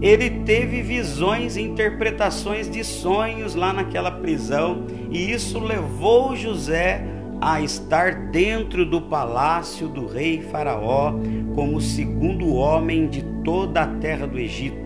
Ele 0.00 0.30
teve 0.30 0.80
visões 0.80 1.56
e 1.56 1.62
interpretações 1.62 2.70
de 2.70 2.84
sonhos 2.84 3.56
lá 3.56 3.72
naquela 3.72 4.12
prisão, 4.12 4.86
e 5.10 5.32
isso 5.32 5.58
levou 5.58 6.36
José 6.36 7.04
a 7.40 7.60
estar 7.60 8.30
dentro 8.30 8.86
do 8.86 9.02
palácio 9.02 9.88
do 9.88 10.06
rei 10.06 10.40
Faraó 10.40 11.14
como 11.52 11.80
segundo 11.80 12.54
homem 12.54 13.08
de 13.08 13.22
toda 13.42 13.82
a 13.82 13.86
terra 13.86 14.24
do 14.24 14.38
Egito 14.38 14.83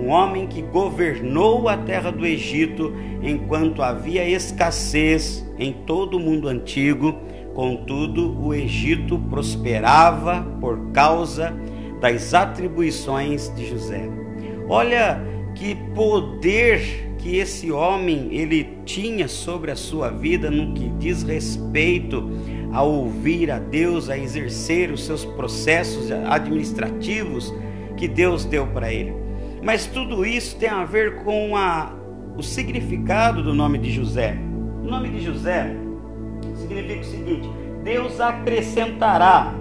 um 0.00 0.08
homem 0.08 0.46
que 0.46 0.62
governou 0.62 1.68
a 1.68 1.76
terra 1.76 2.10
do 2.10 2.26
Egito 2.26 2.94
enquanto 3.22 3.82
havia 3.82 4.26
escassez 4.26 5.46
em 5.58 5.72
todo 5.72 6.16
o 6.16 6.20
mundo 6.20 6.48
antigo. 6.48 7.14
Contudo, 7.54 8.40
o 8.40 8.54
Egito 8.54 9.18
prosperava 9.18 10.42
por 10.60 10.78
causa 10.92 11.54
das 12.00 12.32
atribuições 12.32 13.54
de 13.54 13.68
José. 13.68 14.08
Olha 14.68 15.20
que 15.54 15.74
poder 15.94 17.10
que 17.18 17.36
esse 17.36 17.70
homem 17.70 18.28
ele 18.32 18.78
tinha 18.86 19.28
sobre 19.28 19.70
a 19.70 19.76
sua 19.76 20.08
vida 20.08 20.50
no 20.50 20.72
que 20.72 20.88
diz 20.98 21.22
respeito 21.22 22.30
a 22.72 22.82
ouvir 22.82 23.50
a 23.50 23.58
Deus, 23.58 24.08
a 24.08 24.16
exercer 24.16 24.90
os 24.90 25.04
seus 25.04 25.24
processos 25.24 26.10
administrativos 26.10 27.52
que 27.96 28.08
Deus 28.08 28.46
deu 28.46 28.66
para 28.68 28.90
ele. 28.90 29.19
Mas 29.62 29.86
tudo 29.86 30.24
isso 30.24 30.56
tem 30.56 30.68
a 30.68 30.84
ver 30.84 31.16
com 31.16 31.56
a, 31.56 31.92
o 32.36 32.42
significado 32.42 33.42
do 33.42 33.54
nome 33.54 33.78
de 33.78 33.90
José. 33.90 34.36
O 34.82 34.86
nome 34.86 35.10
de 35.10 35.20
José 35.20 35.76
significa 36.56 37.00
o 37.00 37.04
seguinte: 37.04 37.50
Deus 37.84 38.20
acrescentará, 38.20 39.54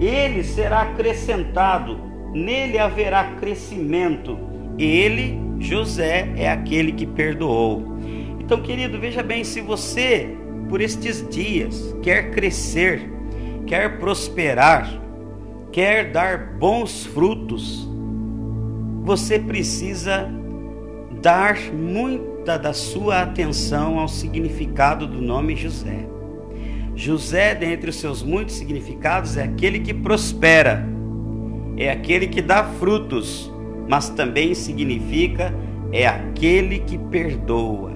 ele 0.00 0.42
será 0.42 0.82
acrescentado, 0.82 1.98
nele 2.32 2.78
haverá 2.78 3.24
crescimento. 3.40 4.38
Ele, 4.78 5.38
José, 5.58 6.32
é 6.36 6.50
aquele 6.50 6.92
que 6.92 7.06
perdoou. 7.06 7.98
Então, 8.40 8.60
querido, 8.62 8.98
veja 8.98 9.22
bem: 9.22 9.44
se 9.44 9.60
você, 9.60 10.36
por 10.68 10.80
estes 10.80 11.26
dias, 11.28 11.96
quer 12.02 12.30
crescer, 12.30 13.10
quer 13.66 13.98
prosperar, 13.98 14.88
quer 15.70 16.10
dar 16.10 16.54
bons 16.58 17.06
frutos, 17.06 17.87
você 19.08 19.38
precisa 19.38 20.30
dar 21.22 21.58
muita 21.72 22.58
da 22.58 22.74
sua 22.74 23.22
atenção 23.22 23.98
ao 23.98 24.06
significado 24.06 25.06
do 25.06 25.22
nome 25.22 25.56
José. 25.56 26.06
José, 26.94 27.54
dentre 27.54 27.88
os 27.88 27.96
seus 27.96 28.22
muitos 28.22 28.56
significados, 28.56 29.38
é 29.38 29.44
aquele 29.44 29.80
que 29.80 29.94
prospera, 29.94 30.86
é 31.78 31.90
aquele 31.90 32.26
que 32.26 32.42
dá 32.42 32.62
frutos, 32.62 33.50
mas 33.88 34.10
também 34.10 34.54
significa 34.54 35.54
é 35.90 36.06
aquele 36.06 36.80
que 36.80 36.98
perdoa. 36.98 37.92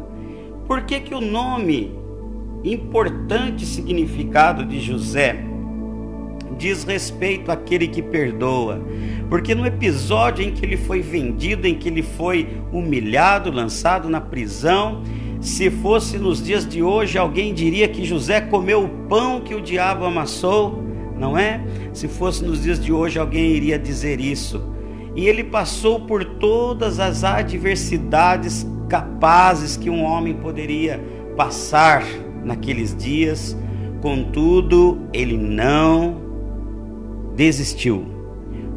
Por 0.67 0.81
que, 0.87 0.99
que 0.99 1.15
o 1.15 1.21
nome, 1.21 1.93
importante 2.65 3.67
significado 3.67 4.65
de 4.65 4.81
José, 4.81 5.45
diz 6.57 6.85
respeito 6.85 7.51
àquele 7.51 7.89
que 7.89 8.03
perdoa. 8.03 8.81
Porque 9.29 9.55
no 9.55 9.67
episódio 9.67 10.45
em 10.45 10.53
que 10.53 10.65
ele 10.65 10.77
foi 10.77 11.01
vendido, 11.01 11.67
em 11.67 11.75
que 11.75 11.89
ele 11.89 12.03
foi 12.03 12.49
humilhado, 12.73 13.51
lançado 13.51 14.09
na 14.09 14.21
prisão, 14.21 15.03
se 15.41 15.71
fosse 15.71 16.19
nos 16.19 16.43
dias 16.43 16.67
de 16.67 16.83
hoje, 16.83 17.19
alguém 17.19 17.53
diria 17.53 17.89
que 17.89 18.05
José 18.05 18.41
comeu 18.41 18.85
o 18.85 18.89
pão 19.09 19.41
que 19.41 19.55
o 19.55 19.61
diabo 19.61 20.05
amassou, 20.05 20.83
não 21.19 21.37
é? 21.37 21.61
Se 21.93 22.07
fosse 22.07 22.45
nos 22.45 22.63
dias 22.63 22.79
de 22.79 22.93
hoje, 22.93 23.19
alguém 23.19 23.51
iria 23.51 23.79
dizer 23.79 24.21
isso. 24.21 24.63
E 25.17 25.27
ele 25.27 25.43
passou 25.43 26.01
por 26.01 26.25
todas 26.25 27.01
as 27.01 27.25
adversidades 27.25 28.67
capazes 28.89 29.77
que 29.77 29.91
um 29.91 30.05
homem 30.05 30.35
poderia 30.35 31.03
passar 31.37 32.05
naqueles 32.45 32.97
dias, 32.97 33.57
contudo, 34.01 35.01
ele 35.13 35.37
não 35.37 36.22
desistiu. 37.35 38.07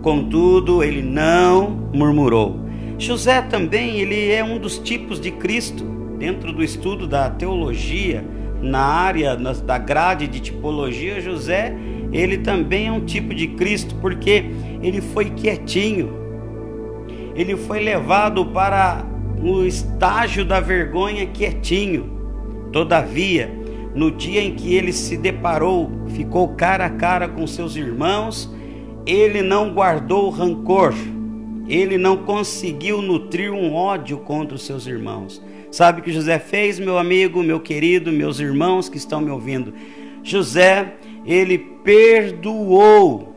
Contudo, 0.01 0.83
ele 0.83 1.01
não 1.01 1.69
murmurou. 1.93 2.59
José 2.97 3.41
também, 3.41 3.99
ele 3.99 4.31
é 4.31 4.43
um 4.43 4.57
dos 4.57 4.77
tipos 4.77 5.19
de 5.19 5.31
Cristo 5.31 5.83
dentro 6.17 6.53
do 6.53 6.63
estudo 6.63 7.07
da 7.07 7.29
teologia, 7.29 8.23
na 8.61 8.79
área 8.79 9.35
da 9.35 9.77
grade 9.77 10.27
de 10.27 10.39
tipologia, 10.39 11.21
José, 11.21 11.75
ele 12.11 12.37
também 12.37 12.87
é 12.87 12.91
um 12.91 13.01
tipo 13.01 13.33
de 13.33 13.47
Cristo 13.47 13.95
porque 13.95 14.45
ele 14.81 15.01
foi 15.01 15.25
quietinho. 15.25 16.09
Ele 17.35 17.57
foi 17.57 17.79
levado 17.79 18.45
para 18.45 19.05
o 19.41 19.63
estágio 19.65 20.45
da 20.45 20.59
vergonha 20.59 21.25
quietinho. 21.25 22.11
Todavia, 22.71 23.51
no 23.95 24.11
dia 24.11 24.41
em 24.41 24.53
que 24.53 24.75
ele 24.75 24.91
se 24.91 25.15
deparou, 25.15 25.89
ficou 26.09 26.49
cara 26.49 26.85
a 26.85 26.89
cara 26.89 27.29
com 27.29 27.47
seus 27.47 27.77
irmãos, 27.77 28.53
ele 29.05 29.41
não 29.41 29.73
guardou 29.73 30.29
rancor, 30.29 30.93
ele 31.67 31.97
não 31.97 32.17
conseguiu 32.17 33.01
nutrir 33.01 33.53
um 33.53 33.73
ódio 33.73 34.17
contra 34.17 34.55
os 34.55 34.65
seus 34.65 34.85
irmãos. 34.85 35.41
Sabe 35.71 36.01
o 36.01 36.03
que 36.03 36.11
José 36.11 36.37
fez, 36.37 36.77
meu 36.77 36.97
amigo, 36.97 37.41
meu 37.41 37.59
querido, 37.59 38.11
meus 38.11 38.39
irmãos 38.39 38.89
que 38.89 38.97
estão 38.97 39.21
me 39.21 39.31
ouvindo? 39.31 39.73
José, 40.21 40.95
ele 41.25 41.57
perdoou. 41.57 43.33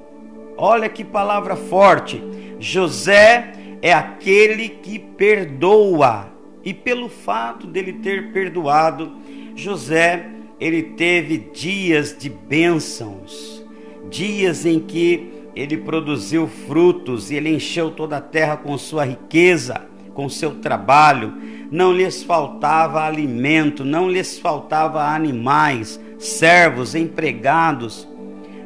Olha 0.56 0.88
que 0.88 1.04
palavra 1.04 1.54
forte. 1.54 2.20
José 2.58 3.52
é 3.80 3.92
aquele 3.92 4.68
que 4.68 4.98
perdoa. 4.98 6.32
E 6.64 6.74
pelo 6.74 7.08
fato 7.08 7.66
dele 7.66 7.94
ter 7.94 8.32
perdoado, 8.32 9.12
José 9.54 10.37
ele 10.60 10.82
teve 10.82 11.38
dias 11.38 12.16
de 12.18 12.28
bênçãos, 12.28 13.64
dias 14.10 14.66
em 14.66 14.80
que 14.80 15.32
ele 15.54 15.76
produziu 15.76 16.46
frutos 16.46 17.30
e 17.30 17.34
ele 17.34 17.54
encheu 17.54 17.90
toda 17.90 18.18
a 18.18 18.20
terra 18.20 18.56
com 18.56 18.76
sua 18.78 19.04
riqueza, 19.04 19.86
com 20.14 20.28
seu 20.28 20.56
trabalho. 20.56 21.34
Não 21.70 21.92
lhes 21.92 22.22
faltava 22.22 23.04
alimento, 23.04 23.84
não 23.84 24.08
lhes 24.08 24.38
faltava 24.38 25.02
animais, 25.02 26.00
servos, 26.18 26.94
empregados. 26.94 28.08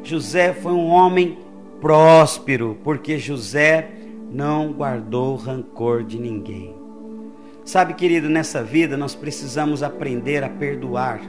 José 0.03 0.53
foi 0.53 0.73
um 0.73 0.87
homem 0.87 1.37
próspero, 1.81 2.77
porque 2.83 3.17
José 3.17 3.89
não 4.31 4.71
guardou 4.71 5.35
rancor 5.35 6.03
de 6.03 6.19
ninguém. 6.19 6.75
Sabe, 7.65 7.93
querido, 7.93 8.29
nessa 8.29 8.63
vida 8.63 8.97
nós 8.97 9.15
precisamos 9.15 9.83
aprender 9.83 10.43
a 10.43 10.49
perdoar. 10.49 11.21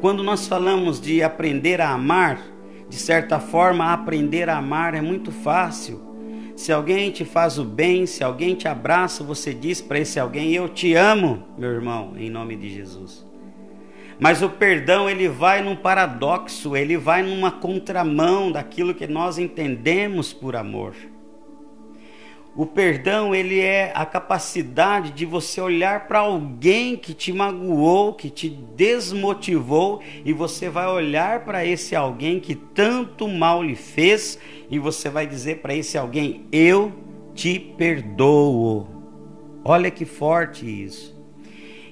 Quando 0.00 0.22
nós 0.22 0.48
falamos 0.48 0.98
de 0.98 1.22
aprender 1.22 1.78
a 1.78 1.90
amar, 1.90 2.40
de 2.88 2.96
certa 2.96 3.38
forma, 3.38 3.92
aprender 3.92 4.48
a 4.48 4.56
amar 4.56 4.94
é 4.94 5.00
muito 5.02 5.30
fácil. 5.30 6.00
Se 6.56 6.72
alguém 6.72 7.10
te 7.10 7.22
faz 7.22 7.58
o 7.58 7.64
bem, 7.64 8.06
se 8.06 8.24
alguém 8.24 8.54
te 8.54 8.66
abraça, 8.66 9.22
você 9.22 9.52
diz 9.52 9.82
para 9.82 9.98
esse 9.98 10.18
alguém: 10.18 10.52
Eu 10.52 10.70
te 10.70 10.94
amo, 10.94 11.44
meu 11.58 11.70
irmão, 11.70 12.14
em 12.16 12.30
nome 12.30 12.56
de 12.56 12.70
Jesus. 12.70 13.26
Mas 14.18 14.40
o 14.40 14.48
perdão, 14.48 15.08
ele 15.08 15.28
vai 15.28 15.62
num 15.62 15.76
paradoxo, 15.76 16.74
ele 16.74 16.96
vai 16.96 17.22
numa 17.22 17.50
contramão 17.50 18.50
daquilo 18.50 18.94
que 18.94 19.06
nós 19.06 19.38
entendemos 19.38 20.32
por 20.32 20.56
amor. 20.56 20.94
O 22.54 22.66
perdão, 22.66 23.32
ele 23.32 23.60
é 23.60 23.92
a 23.94 24.04
capacidade 24.04 25.12
de 25.12 25.24
você 25.24 25.60
olhar 25.60 26.08
para 26.08 26.18
alguém 26.18 26.96
que 26.96 27.14
te 27.14 27.32
magoou, 27.32 28.12
que 28.12 28.28
te 28.28 28.48
desmotivou, 28.48 30.02
e 30.24 30.32
você 30.32 30.68
vai 30.68 30.88
olhar 30.88 31.44
para 31.44 31.64
esse 31.64 31.94
alguém 31.94 32.40
que 32.40 32.56
tanto 32.56 33.28
mal 33.28 33.62
lhe 33.62 33.76
fez, 33.76 34.36
e 34.68 34.80
você 34.80 35.08
vai 35.08 35.28
dizer 35.28 35.58
para 35.58 35.74
esse 35.74 35.96
alguém: 35.96 36.44
Eu 36.50 36.92
te 37.34 37.58
perdoo. 37.58 38.88
Olha 39.64 39.90
que 39.90 40.04
forte 40.04 40.66
isso. 40.66 41.18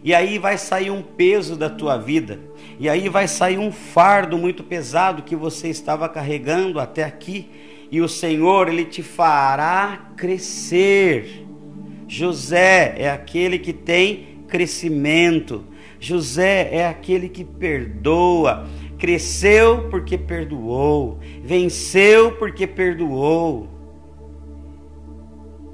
E 0.02 0.12
aí 0.12 0.38
vai 0.38 0.58
sair 0.58 0.90
um 0.90 1.02
peso 1.02 1.54
da 1.54 1.70
tua 1.70 1.96
vida, 1.96 2.40
e 2.80 2.88
aí 2.88 3.08
vai 3.08 3.28
sair 3.28 3.58
um 3.58 3.70
fardo 3.70 4.36
muito 4.36 4.64
pesado 4.64 5.22
que 5.22 5.36
você 5.36 5.68
estava 5.68 6.08
carregando 6.08 6.80
até 6.80 7.04
aqui 7.04 7.48
e 7.90 8.00
o 8.00 8.08
Senhor 8.08 8.68
ele 8.68 8.84
te 8.84 9.02
fará 9.02 10.12
crescer. 10.16 11.46
José 12.06 12.94
é 12.98 13.10
aquele 13.10 13.58
que 13.58 13.72
tem 13.72 14.42
crescimento. 14.48 15.64
José 16.00 16.68
é 16.72 16.86
aquele 16.86 17.28
que 17.28 17.44
perdoa. 17.44 18.66
Cresceu 18.98 19.88
porque 19.90 20.18
perdoou, 20.18 21.18
venceu 21.44 22.32
porque 22.32 22.66
perdoou. 22.66 23.68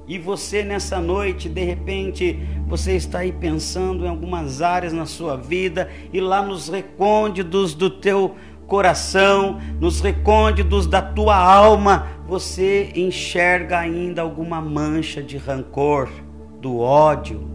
E 0.07 0.19
você 0.19 0.63
nessa 0.63 1.01
noite, 1.01 1.49
de 1.49 1.65
repente, 1.65 2.39
você 2.67 2.93
está 2.93 3.21
aí 3.21 3.33
pensando 3.33 4.05
em 4.05 4.09
algumas 4.09 4.61
áreas 4.61 4.93
na 4.93 5.07
sua 5.07 5.37
vida 5.37 5.91
e 6.13 6.21
lá 6.21 6.43
nos 6.43 6.69
recônditos 6.69 7.75
do 7.75 7.89
teu 7.89 8.35
coração, 8.67 9.59
nos 9.81 10.01
recônditos 10.01 10.87
da 10.87 11.03
tua 11.03 11.37
alma, 11.37 12.07
você 12.27 12.93
enxerga 12.95 13.79
ainda 13.79 14.23
alguma 14.23 14.61
mancha 14.61 15.23
de 15.23 15.37
rancor, 15.37 16.09
do 16.61 16.79
ódio, 16.79 17.49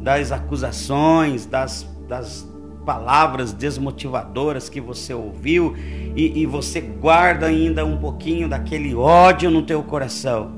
das 0.00 0.32
acusações, 0.32 1.46
das, 1.46 1.88
das 2.08 2.48
palavras 2.84 3.52
desmotivadoras 3.52 4.68
que 4.68 4.80
você 4.80 5.12
ouviu 5.12 5.76
e, 6.16 6.40
e 6.40 6.46
você 6.46 6.80
guarda 6.80 7.46
ainda 7.46 7.84
um 7.84 7.98
pouquinho 7.98 8.48
daquele 8.48 8.94
ódio 8.94 9.50
no 9.50 9.62
teu 9.62 9.82
coração. 9.82 10.57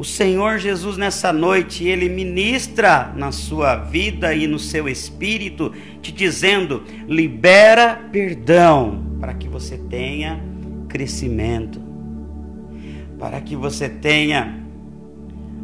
O 0.00 0.04
Senhor 0.04 0.56
Jesus 0.56 0.96
nessa 0.96 1.30
noite, 1.30 1.84
ele 1.84 2.08
ministra 2.08 3.12
na 3.14 3.30
sua 3.30 3.76
vida 3.76 4.32
e 4.32 4.46
no 4.46 4.58
seu 4.58 4.88
espírito, 4.88 5.74
te 6.00 6.10
dizendo: 6.10 6.82
libera 7.06 8.08
perdão 8.10 9.04
para 9.20 9.34
que 9.34 9.46
você 9.46 9.76
tenha 9.76 10.42
crescimento, 10.88 11.78
para 13.18 13.42
que 13.42 13.54
você 13.54 13.90
tenha 13.90 14.64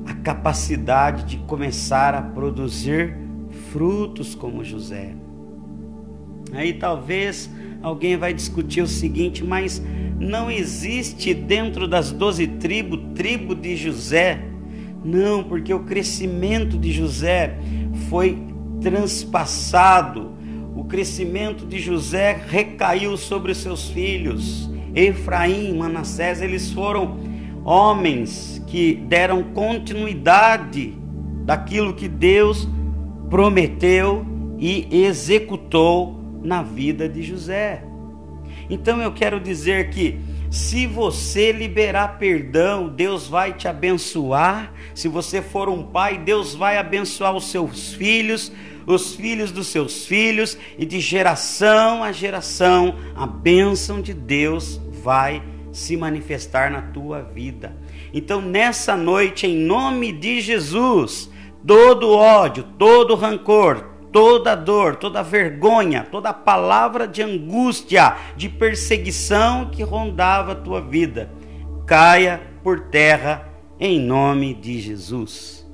a 0.05 0.13
capacidade 0.13 1.25
de 1.25 1.39
começar 1.47 2.15
a 2.15 2.21
produzir 2.21 3.17
frutos 3.73 4.35
como 4.35 4.63
José. 4.63 5.15
Aí 6.53 6.75
talvez 6.75 7.49
alguém 7.81 8.19
vai 8.19 8.35
discutir 8.35 8.83
o 8.83 8.87
seguinte, 8.87 9.43
mas 9.43 9.83
não 10.19 10.51
existe 10.51 11.35
dentro 11.35 11.87
das 11.87 12.11
doze 12.11 12.47
tribos 12.47 13.01
tribo 13.15 13.55
de 13.55 13.77
José. 13.77 14.41
Não, 15.05 15.45
porque 15.45 15.73
o 15.73 15.81
crescimento 15.81 16.79
de 16.79 16.93
José 16.93 17.59
foi 18.09 18.39
transpassado. 18.81 20.33
O 20.75 20.85
crescimento 20.85 21.67
de 21.67 21.79
José 21.79 22.41
recaiu 22.49 23.17
sobre 23.17 23.53
os 23.53 23.59
seus 23.59 23.89
filhos. 23.89 24.71
Efraim, 24.95 25.77
Manassés, 25.77 26.41
eles 26.41 26.73
foram 26.73 27.19
homens 27.65 28.63
que 28.67 28.95
deram 28.95 29.43
continuidade 29.43 30.95
daquilo 31.45 31.95
que 31.95 32.09
Deus 32.09 32.69
prometeu 33.29 34.25
e 34.59 35.05
executou 35.05 36.21
na 36.43 36.63
vida 36.63 37.09
de 37.09 37.23
José. 37.23 37.83
Então 38.69 39.01
eu 39.01 39.13
quero 39.13 39.39
dizer 39.41 39.91
que 39.91 40.19
se 40.51 40.87
você 40.87 41.53
liberar 41.53 42.19
perdão, 42.19 42.89
Deus 42.89 43.27
vai 43.27 43.53
te 43.53 43.69
abençoar. 43.69 44.73
Se 44.95 45.09
você 45.09 45.43
for 45.43 45.69
um 45.69 45.83
pai, 45.83 46.19
Deus 46.19 46.55
vai 46.55 46.79
abençoar 46.79 47.35
os 47.35 47.51
seus 47.51 47.93
filhos, 47.93 48.53
os 48.87 49.15
filhos 49.15 49.51
dos 49.51 49.67
seus 49.67 50.07
filhos, 50.07 50.57
e 50.79 50.87
de 50.87 51.01
geração 51.01 52.03
a 52.03 52.13
geração, 52.13 52.95
a 53.15 53.27
bênção 53.27 54.01
de 54.01 54.15
Deus 54.15 54.81
vai 55.03 55.43
se 55.73 55.97
manifestar 55.97 56.71
na 56.71 56.81
tua 56.81 57.23
vida. 57.23 57.77
Então, 58.15 58.41
nessa 58.41 58.97
noite, 58.97 59.47
em 59.47 59.57
nome 59.57 60.11
de 60.11 60.41
Jesus, 60.41 61.31
todo 61.67 62.13
ódio, 62.13 62.65
todo 62.79 63.15
rancor, 63.15 63.96
toda 64.17 64.55
dor, 64.55 64.97
toda 64.97 65.23
vergonha, 65.23 66.03
toda 66.11 66.33
palavra 66.33 67.07
de 67.07 67.21
angústia, 67.21 68.17
de 68.35 68.49
perseguição 68.49 69.69
que 69.69 69.83
rondava 69.83 70.53
a 70.53 70.55
tua 70.55 70.81
vida, 70.81 71.31
caia 71.85 72.41
por 72.63 72.89
terra 72.89 73.47
em 73.79 74.01
nome 74.01 74.55
de 74.55 74.81
Jesus. 74.81 75.71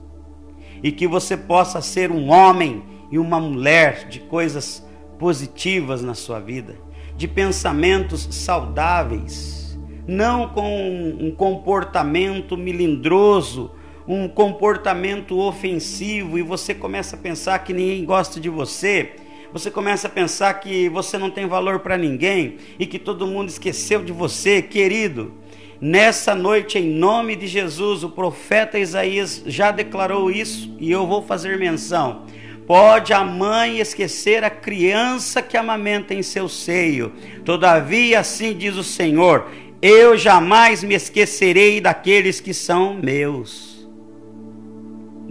E 0.83 0.91
que 0.91 1.07
você 1.07 1.37
possa 1.37 1.81
ser 1.81 2.11
um 2.11 2.31
homem 2.31 2.83
e 3.13 3.17
uma 3.17 3.39
mulher 3.39 4.09
de 4.09 4.19
coisas 4.19 4.85
positivas 5.21 6.03
na 6.03 6.15
sua 6.15 6.41
vida, 6.41 6.75
de 7.17 7.29
pensamentos 7.29 8.27
saudáveis, 8.29 9.79
não 10.05 10.49
com 10.49 11.17
um 11.21 11.31
comportamento 11.31 12.57
melindroso 12.57 13.71
um 14.07 14.29
comportamento 14.29 15.39
ofensivo 15.39 16.39
e 16.39 16.43
você 16.43 16.75
começa 16.75 17.17
a 17.17 17.19
pensar 17.19 17.59
que 17.61 17.73
ninguém 17.73 18.05
gosta 18.05 18.41
de 18.41 18.49
você, 18.49 19.13
você 19.53 19.71
começa 19.71 20.07
a 20.07 20.11
pensar 20.11 20.55
que 20.55 20.89
você 20.89 21.19
não 21.19 21.31
tem 21.31 21.47
valor 21.47 21.81
para 21.81 21.99
ninguém 21.99 22.57
e 22.79 22.87
que 22.87 22.99
todo 22.99 23.27
mundo 23.27 23.49
esqueceu 23.49 24.03
de 24.03 24.13
você, 24.13 24.63
querido. 24.63 25.33
Nessa 25.81 26.35
noite, 26.35 26.79
em 26.79 26.89
nome 26.89 27.37
de 27.37 27.47
Jesus, 27.47 28.03
o 28.03 28.09
profeta 28.09 28.79
Isaías 28.79 29.43
já 29.47 29.71
declarou 29.71 30.31
isso 30.31 30.75
e 30.79 30.91
eu 30.91 31.07
vou 31.07 31.23
fazer 31.23 31.59
menção. 31.59 32.25
Pode 32.67 33.13
a 33.13 33.25
mãe 33.25 33.81
esquecer 33.81 34.45
a 34.45 34.49
criança 34.49 35.43
que 35.43 35.57
amamenta 35.57 36.15
em 36.15 36.23
seu 36.23 36.49
seio, 36.49 37.13
todavia, 37.45 38.21
assim 38.21 38.57
diz 38.57 38.77
o 38.77 38.85
Senhor: 38.85 39.49
eu 39.83 40.17
jamais 40.17 40.85
me 40.85 40.95
esquecerei 40.95 41.81
daqueles 41.81 42.41
que 42.41 42.55
são 42.55 42.95
meus. 42.95 43.72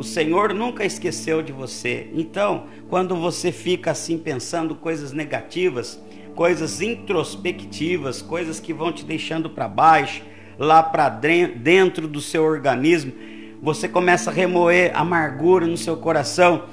O 0.02 0.04
Senhor 0.04 0.52
nunca 0.52 0.84
esqueceu 0.84 1.44
de 1.44 1.52
você. 1.52 2.10
Então, 2.16 2.64
quando 2.90 3.16
você 3.16 3.52
fica 3.52 3.92
assim 3.92 4.18
pensando 4.18 4.74
coisas 4.74 5.12
negativas, 5.12 6.02
coisas 6.34 6.82
introspectivas, 6.82 8.20
coisas 8.20 8.60
que 8.60 8.74
vão 8.74 8.92
te 8.92 9.06
deixando 9.06 9.48
para 9.48 9.68
baixo, 9.68 10.24
lá 10.58 10.82
para 10.82 11.08
dentro 11.08 12.08
do 12.08 12.20
seu 12.20 12.44
organismo, 12.44 13.14
você 13.62 13.88
começa 13.88 14.32
a 14.32 14.34
remoer 14.34 14.92
amargura 14.96 15.68
no 15.68 15.78
seu 15.78 15.96
coração. 15.96 16.64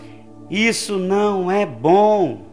Isso 0.49 0.97
não 0.99 1.53
é 1.53 1.67
bom. 1.67 2.47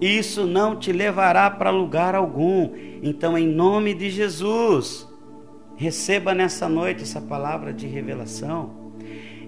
Isso 0.00 0.46
não 0.46 0.76
te 0.76 0.92
levará 0.92 1.50
para 1.50 1.70
lugar 1.70 2.14
algum. 2.14 2.70
Então, 3.02 3.36
em 3.36 3.48
nome 3.48 3.92
de 3.92 4.08
Jesus, 4.08 5.04
receba 5.74 6.32
nessa 6.32 6.68
noite 6.68 7.02
essa 7.02 7.20
palavra 7.20 7.72
de 7.72 7.88
revelação. 7.88 8.81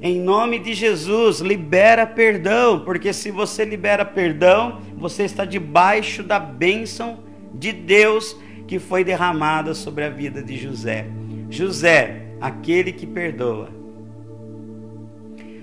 Em 0.02 0.20
nome 0.20 0.58
de 0.58 0.74
Jesus, 0.74 1.40
libera 1.40 2.06
perdão, 2.06 2.80
porque 2.80 3.12
se 3.12 3.30
você 3.30 3.64
libera 3.64 4.04
perdão, 4.04 4.80
você 4.96 5.24
está 5.24 5.44
debaixo 5.44 6.22
da 6.22 6.38
bênção 6.38 7.20
de 7.54 7.72
Deus 7.72 8.36
que 8.66 8.78
foi 8.78 9.04
derramada 9.04 9.74
sobre 9.74 10.04
a 10.04 10.10
vida 10.10 10.42
de 10.42 10.56
José. 10.56 11.06
José, 11.50 12.26
aquele 12.40 12.92
que 12.92 13.06
perdoa. 13.06 13.68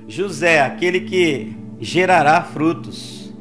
José, 0.07 0.61
aquele 0.61 1.01
que 1.01 1.55
gerará 1.79 2.41
frutos. 2.43 3.33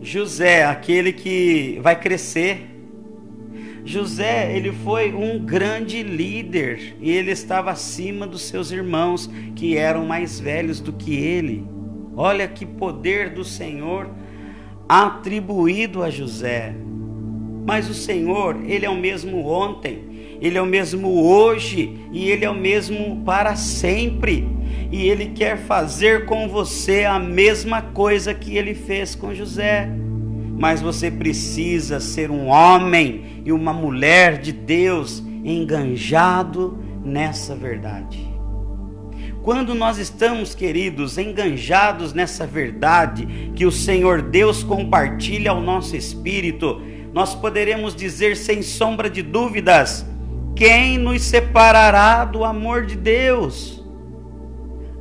José, 0.00 0.64
aquele 0.64 1.12
que 1.12 1.78
vai 1.82 1.98
crescer. 1.98 2.71
José, 3.84 4.56
ele 4.56 4.72
foi 4.72 5.12
um 5.12 5.40
grande 5.40 6.02
líder 6.02 6.96
e 7.00 7.10
ele 7.10 7.32
estava 7.32 7.72
acima 7.72 8.26
dos 8.26 8.42
seus 8.42 8.70
irmãos 8.70 9.28
que 9.56 9.76
eram 9.76 10.06
mais 10.06 10.38
velhos 10.38 10.80
do 10.80 10.92
que 10.92 11.14
ele. 11.14 11.66
Olha 12.16 12.46
que 12.46 12.64
poder 12.64 13.30
do 13.30 13.44
Senhor 13.44 14.08
atribuído 14.88 16.02
a 16.02 16.10
José. 16.10 16.74
Mas 17.66 17.88
o 17.88 17.94
Senhor, 17.94 18.56
ele 18.66 18.86
é 18.86 18.90
o 18.90 18.96
mesmo 18.96 19.46
ontem, 19.46 20.38
ele 20.40 20.58
é 20.58 20.62
o 20.62 20.66
mesmo 20.66 21.24
hoje 21.24 22.06
e 22.12 22.30
ele 22.30 22.44
é 22.44 22.50
o 22.50 22.54
mesmo 22.54 23.22
para 23.24 23.56
sempre. 23.56 24.46
E 24.92 25.08
ele 25.08 25.26
quer 25.26 25.56
fazer 25.58 26.24
com 26.26 26.48
você 26.48 27.04
a 27.04 27.18
mesma 27.18 27.82
coisa 27.82 28.32
que 28.32 28.56
ele 28.56 28.74
fez 28.74 29.14
com 29.14 29.34
José 29.34 29.88
mas 30.62 30.80
você 30.80 31.10
precisa 31.10 31.98
ser 31.98 32.30
um 32.30 32.46
homem 32.46 33.42
e 33.44 33.50
uma 33.50 33.72
mulher 33.72 34.38
de 34.38 34.52
Deus 34.52 35.20
enganjado 35.44 36.78
nessa 37.04 37.56
verdade. 37.56 38.32
Quando 39.42 39.74
nós 39.74 39.98
estamos, 39.98 40.54
queridos, 40.54 41.18
enganjados 41.18 42.12
nessa 42.12 42.46
verdade 42.46 43.50
que 43.56 43.66
o 43.66 43.72
Senhor 43.72 44.22
Deus 44.22 44.62
compartilha 44.62 45.50
ao 45.50 45.60
nosso 45.60 45.96
espírito, 45.96 46.80
nós 47.12 47.34
poderemos 47.34 47.92
dizer 47.92 48.36
sem 48.36 48.62
sombra 48.62 49.10
de 49.10 49.20
dúvidas: 49.20 50.06
quem 50.54 50.96
nos 50.96 51.22
separará 51.22 52.24
do 52.24 52.44
amor 52.44 52.86
de 52.86 52.94
Deus? 52.94 53.81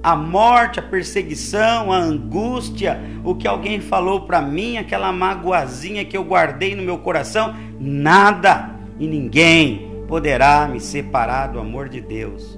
A 0.04 0.16
morte, 0.16 0.80
a 0.80 0.84
perseguição, 0.84 1.92
a 1.92 1.98
angústia, 1.98 3.00
o 3.24 3.36
que 3.36 3.48
alguém 3.48 3.80
falou 3.80 4.22
para 4.22 4.42
mim, 4.42 4.78
aquela 4.78 5.12
magoazinha 5.12 6.06
que 6.06 6.18
eu 6.18 6.24
guardei 6.24 6.76
no 6.76 6.84
meu 6.84 6.98
coração, 6.98 7.56
nada 7.80 8.72
e 9.00 9.08
ninguém 9.08 10.04
poderá 10.08 10.68
me 10.68 10.80
separar 10.80 11.48
do 11.48 11.60
amor 11.60 11.88
de 11.88 12.02
Deus. 12.02 12.58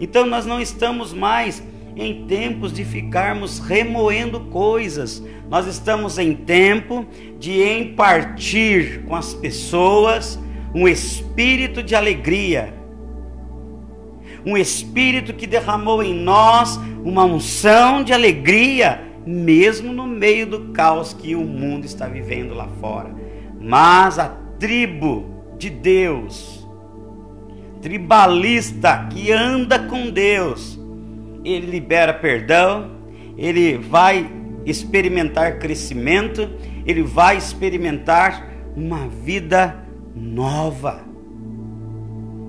Então 0.00 0.26
nós 0.26 0.46
não 0.46 0.60
estamos 0.60 1.12
mais 1.12 1.62
em 1.96 2.26
tempos 2.26 2.72
de 2.72 2.84
ficarmos 2.84 3.58
remoendo 3.58 4.40
coisas. 4.40 5.22
Nós 5.48 5.66
estamos 5.66 6.18
em 6.18 6.34
tempo 6.34 7.06
de 7.38 7.62
impartir 7.62 9.04
com 9.06 9.14
as 9.14 9.34
pessoas 9.34 10.38
um 10.74 10.86
espírito 10.86 11.82
de 11.82 11.94
alegria, 11.94 12.72
um 14.44 14.56
Espírito 14.56 15.34
que 15.34 15.46
derramou 15.46 16.02
em 16.02 16.14
nós 16.14 16.76
uma 17.04 17.24
unção 17.24 18.02
de 18.02 18.12
alegria, 18.12 19.02
mesmo 19.26 19.92
no 19.92 20.06
meio 20.06 20.46
do 20.46 20.72
caos 20.72 21.12
que 21.12 21.34
o 21.34 21.44
mundo 21.44 21.84
está 21.84 22.06
vivendo 22.06 22.54
lá 22.54 22.68
fora. 22.80 23.14
Mas 23.60 24.18
a 24.18 24.28
tribo 24.58 25.26
de 25.58 25.70
Deus, 25.70 26.66
tribalista 27.82 29.06
que 29.10 29.30
anda 29.32 29.78
com 29.78 30.10
Deus, 30.10 30.78
ele 31.44 31.66
libera 31.66 32.12
perdão, 32.12 32.90
ele 33.36 33.76
vai 33.76 34.30
experimentar 34.64 35.58
crescimento, 35.58 36.50
ele 36.86 37.02
vai 37.02 37.36
experimentar 37.36 38.50
uma 38.76 39.08
vida 39.08 39.84
nova. 40.14 41.02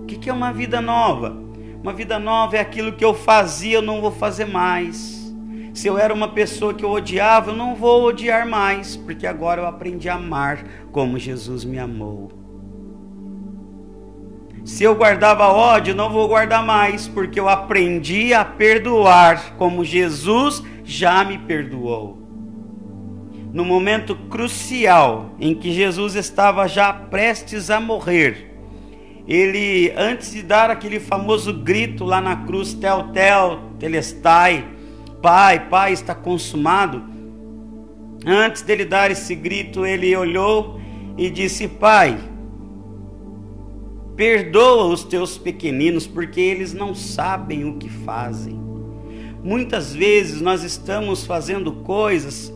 O 0.02 0.06
que 0.06 0.30
é 0.30 0.34
uma 0.34 0.52
vida 0.52 0.82
nova? 0.82 1.51
Uma 1.82 1.94
vida 1.94 2.20
nova 2.20 2.58
é 2.58 2.60
aquilo 2.60 2.94
que 2.94 3.04
eu 3.04 3.14
fazia, 3.14 3.78
eu 3.78 3.82
não 3.82 4.02
vou 4.02 4.12
fazer 4.12 4.46
mais. 4.46 5.34
Se 5.74 5.88
eu 5.88 5.98
era 5.98 6.14
uma 6.14 6.28
pessoa 6.28 6.76
que 6.76 6.86
eu 6.86 6.92
odiava, 6.92 7.50
eu 7.50 7.56
não 7.56 7.74
vou 7.74 8.04
odiar 8.04 8.48
mais, 8.48 8.96
porque 8.96 9.26
agora 9.26 9.62
eu 9.62 9.66
aprendi 9.66 10.08
a 10.08 10.16
amar 10.16 10.64
como 10.92 11.18
Jesus 11.18 11.66
me 11.66 11.80
amou. 11.80 12.32
Se 14.64 14.84
eu 14.84 14.94
guardava 14.94 15.48
ódio, 15.48 15.96
não 15.96 16.12
vou 16.12 16.28
guardar 16.28 16.64
mais, 16.64 17.08
porque 17.08 17.40
eu 17.40 17.50
aprendi 17.50 18.32
a 18.32 18.46
perdoar 18.46 19.56
como 19.58 19.84
Jesus 19.84 20.62
já 20.84 21.24
me 21.24 21.40
perdoou. 21.40 22.22
No 23.52 23.66
momento 23.66 24.16
crucial 24.30 25.32
em 25.40 25.56
que 25.56 25.74
Jesus 25.74 26.14
estava 26.14 26.68
já 26.68 26.94
prestes 26.94 27.72
a 27.72 27.80
morrer, 27.80 28.51
ele, 29.28 29.92
antes 29.96 30.32
de 30.32 30.42
dar 30.42 30.70
aquele 30.70 31.00
famoso 31.00 31.54
grito 31.54 32.04
lá 32.04 32.20
na 32.20 32.36
cruz, 32.36 32.74
Tel, 32.74 33.10
Tel, 33.12 33.60
Telestai, 33.80 34.66
Pai, 35.22 35.70
Pai, 35.70 35.94
está 35.94 36.16
consumado. 36.16 37.04
Antes 38.26 38.62
dele 38.62 38.86
dar 38.86 39.12
esse 39.12 39.36
grito, 39.36 39.86
ele 39.86 40.16
olhou 40.16 40.80
e 41.18 41.30
disse: 41.30 41.68
Pai, 41.68 42.20
perdoa 44.16 44.86
os 44.86 45.04
teus 45.04 45.38
pequeninos, 45.38 46.08
porque 46.08 46.40
eles 46.40 46.74
não 46.74 46.94
sabem 46.96 47.66
o 47.66 47.78
que 47.78 47.90
fazem. 47.90 48.60
Muitas 49.44 49.94
vezes 49.94 50.40
nós 50.40 50.64
estamos 50.64 51.26
fazendo 51.26 51.72
coisas 51.72 52.54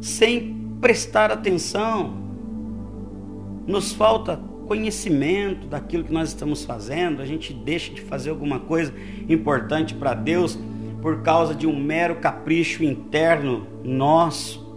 sem 0.00 0.54
prestar 0.80 1.30
atenção. 1.30 2.16
Nos 3.66 3.92
falta 3.92 4.47
conhecimento 4.68 5.66
daquilo 5.66 6.04
que 6.04 6.12
nós 6.12 6.28
estamos 6.28 6.62
fazendo, 6.62 7.22
a 7.22 7.26
gente 7.26 7.54
deixa 7.54 7.92
de 7.92 8.02
fazer 8.02 8.28
alguma 8.28 8.60
coisa 8.60 8.92
importante 9.26 9.94
para 9.94 10.12
Deus 10.12 10.58
por 11.00 11.22
causa 11.22 11.54
de 11.54 11.66
um 11.66 11.74
mero 11.74 12.16
capricho 12.16 12.84
interno 12.84 13.66
nosso. 13.82 14.68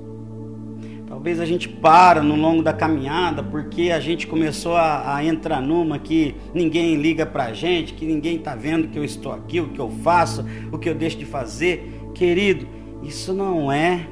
Talvez 1.06 1.42
a 1.42 1.46
gente 1.46 1.68
para 1.68 2.24
no 2.24 2.36
longo 2.36 2.64
da 2.64 2.72
caminhada 2.72 3.44
porque 3.44 3.92
a 3.92 4.00
gente 4.00 4.26
começou 4.26 4.78
a, 4.78 5.18
a 5.18 5.26
entrar 5.26 5.62
numa 5.62 6.00
que 6.00 6.36
ninguém 6.54 6.96
liga 6.96 7.26
para 7.26 7.48
a 7.48 7.54
gente, 7.54 7.94
que 7.94 8.06
ninguém 8.06 8.38
está 8.38 8.56
vendo 8.56 8.88
que 8.88 8.98
eu 8.98 9.04
estou 9.04 9.34
aqui, 9.34 9.60
o 9.60 9.68
que 9.68 9.80
eu 9.80 9.90
faço, 9.90 10.46
o 10.72 10.78
que 10.78 10.88
eu 10.88 10.96
deixo 10.96 11.18
de 11.18 11.26
fazer. 11.26 12.00
Querido, 12.16 12.66
isso 13.04 13.34
não 13.34 13.70
é 13.70 14.08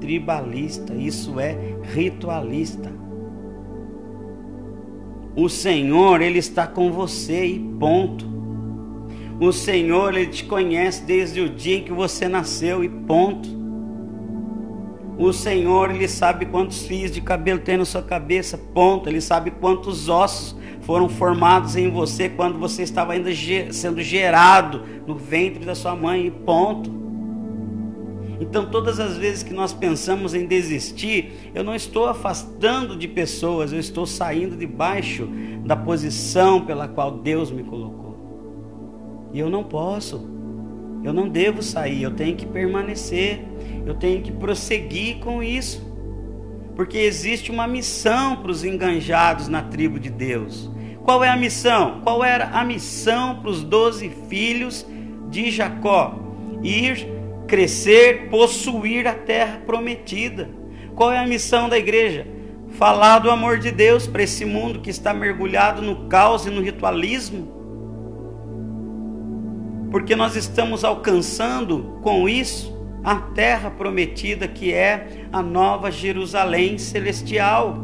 tribalista, 0.00 0.94
isso 0.94 1.40
é 1.40 1.56
ritualista. 1.92 3.03
O 5.36 5.48
Senhor, 5.48 6.22
Ele 6.22 6.38
está 6.38 6.66
com 6.66 6.92
você 6.92 7.44
e 7.44 7.58
ponto. 7.58 8.24
O 9.40 9.52
Senhor, 9.52 10.14
Ele 10.14 10.28
te 10.28 10.44
conhece 10.44 11.02
desde 11.02 11.40
o 11.40 11.48
dia 11.48 11.78
em 11.78 11.82
que 11.82 11.92
você 11.92 12.28
nasceu 12.28 12.84
e 12.84 12.88
ponto. 12.88 13.48
O 15.18 15.32
Senhor, 15.32 15.90
Ele 15.90 16.06
sabe 16.06 16.46
quantos 16.46 16.86
fios 16.86 17.10
de 17.10 17.20
cabelo 17.20 17.58
tem 17.58 17.76
na 17.76 17.84
sua 17.84 18.02
cabeça, 18.02 18.56
ponto. 18.56 19.08
Ele 19.08 19.20
sabe 19.20 19.50
quantos 19.50 20.08
ossos 20.08 20.56
foram 20.82 21.08
formados 21.08 21.76
em 21.76 21.90
você 21.90 22.28
quando 22.28 22.58
você 22.58 22.82
estava 22.82 23.14
ainda 23.14 23.30
sendo 23.72 24.02
gerado 24.02 24.82
no 25.06 25.16
ventre 25.16 25.64
da 25.64 25.74
sua 25.74 25.96
mãe, 25.96 26.30
ponto. 26.30 27.03
Então, 28.40 28.66
todas 28.66 28.98
as 28.98 29.16
vezes 29.16 29.42
que 29.42 29.54
nós 29.54 29.72
pensamos 29.72 30.34
em 30.34 30.46
desistir, 30.46 31.50
eu 31.54 31.62
não 31.62 31.74
estou 31.74 32.06
afastando 32.06 32.96
de 32.96 33.06
pessoas, 33.06 33.72
eu 33.72 33.78
estou 33.78 34.06
saindo 34.06 34.56
debaixo 34.56 35.28
da 35.64 35.76
posição 35.76 36.64
pela 36.64 36.88
qual 36.88 37.12
Deus 37.12 37.50
me 37.50 37.62
colocou. 37.62 39.30
E 39.32 39.38
eu 39.38 39.48
não 39.48 39.64
posso, 39.64 40.28
eu 41.02 41.12
não 41.12 41.28
devo 41.28 41.62
sair, 41.62 42.02
eu 42.02 42.12
tenho 42.12 42.36
que 42.36 42.46
permanecer, 42.46 43.44
eu 43.86 43.94
tenho 43.94 44.22
que 44.22 44.32
prosseguir 44.32 45.18
com 45.18 45.42
isso. 45.42 45.92
Porque 46.74 46.98
existe 46.98 47.52
uma 47.52 47.68
missão 47.68 48.36
para 48.36 48.50
os 48.50 48.64
enganjados 48.64 49.46
na 49.46 49.62
tribo 49.62 50.00
de 50.00 50.10
Deus. 50.10 50.70
Qual 51.04 51.22
é 51.22 51.28
a 51.28 51.36
missão? 51.36 52.00
Qual 52.02 52.24
era 52.24 52.46
a 52.48 52.64
missão 52.64 53.40
para 53.40 53.50
os 53.50 53.62
doze 53.62 54.10
filhos 54.28 54.84
de 55.30 55.50
Jacó? 55.50 56.18
Ir 56.62 57.13
crescer, 57.46 58.28
possuir 58.28 59.06
a 59.06 59.14
terra 59.14 59.60
prometida. 59.66 60.48
Qual 60.94 61.12
é 61.12 61.18
a 61.18 61.26
missão 61.26 61.68
da 61.68 61.78
igreja? 61.78 62.26
Falar 62.78 63.20
do 63.20 63.30
amor 63.30 63.58
de 63.58 63.70
Deus 63.70 64.06
para 64.06 64.22
esse 64.22 64.44
mundo 64.44 64.80
que 64.80 64.90
está 64.90 65.14
mergulhado 65.14 65.82
no 65.82 66.08
caos 66.08 66.46
e 66.46 66.50
no 66.50 66.60
ritualismo. 66.60 67.52
Porque 69.90 70.16
nós 70.16 70.34
estamos 70.34 70.84
alcançando 70.84 72.00
com 72.02 72.28
isso 72.28 72.74
a 73.04 73.16
terra 73.16 73.70
prometida 73.70 74.48
que 74.48 74.72
é 74.72 75.26
a 75.30 75.42
nova 75.42 75.90
Jerusalém 75.90 76.78
celestial, 76.78 77.78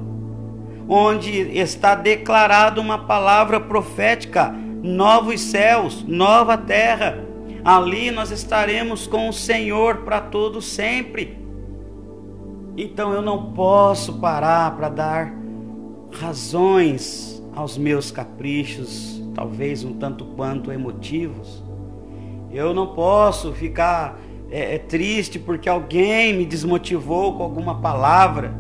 onde 0.88 1.30
está 1.56 1.94
declarada 1.94 2.80
uma 2.80 2.98
palavra 2.98 3.60
profética: 3.60 4.52
novos 4.82 5.40
céus, 5.40 6.04
nova 6.08 6.56
terra 6.56 7.29
ali 7.64 8.10
nós 8.10 8.30
estaremos 8.30 9.06
com 9.06 9.28
o 9.28 9.32
Senhor 9.32 9.98
para 9.98 10.20
todo 10.20 10.60
sempre. 10.60 11.38
Então 12.76 13.12
eu 13.12 13.20
não 13.20 13.52
posso 13.52 14.14
parar 14.14 14.76
para 14.76 14.88
dar 14.88 15.34
razões 16.12 17.42
aos 17.54 17.76
meus 17.76 18.10
caprichos, 18.10 19.22
talvez 19.34 19.84
um 19.84 19.92
tanto 19.94 20.24
quanto 20.24 20.72
emotivos. 20.72 21.62
Eu 22.50 22.74
não 22.74 22.88
posso 22.88 23.52
ficar 23.52 24.18
é, 24.50 24.74
é, 24.74 24.78
triste 24.78 25.38
porque 25.38 25.68
alguém 25.68 26.34
me 26.34 26.44
desmotivou 26.44 27.36
com 27.36 27.42
alguma 27.42 27.80
palavra. 27.80 28.54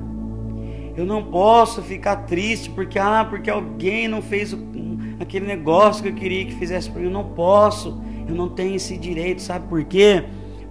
Eu 0.96 1.04
não 1.04 1.24
posso 1.24 1.82
ficar 1.82 2.16
triste 2.26 2.70
porque 2.70 2.98
ah, 2.98 3.26
porque 3.28 3.50
alguém 3.50 4.06
não 4.06 4.22
fez 4.22 4.52
o, 4.52 4.58
aquele 5.18 5.46
negócio 5.46 6.02
que 6.02 6.08
eu 6.08 6.14
queria 6.14 6.44
que 6.44 6.54
fizesse 6.54 6.90
para 6.90 7.00
mim. 7.00 7.06
Eu 7.06 7.12
não 7.12 7.24
posso. 7.24 8.00
Eu 8.28 8.34
não 8.34 8.48
tenho 8.48 8.76
esse 8.76 8.96
direito, 8.96 9.42
sabe 9.42 9.68
por 9.68 9.84
quê? 9.84 10.24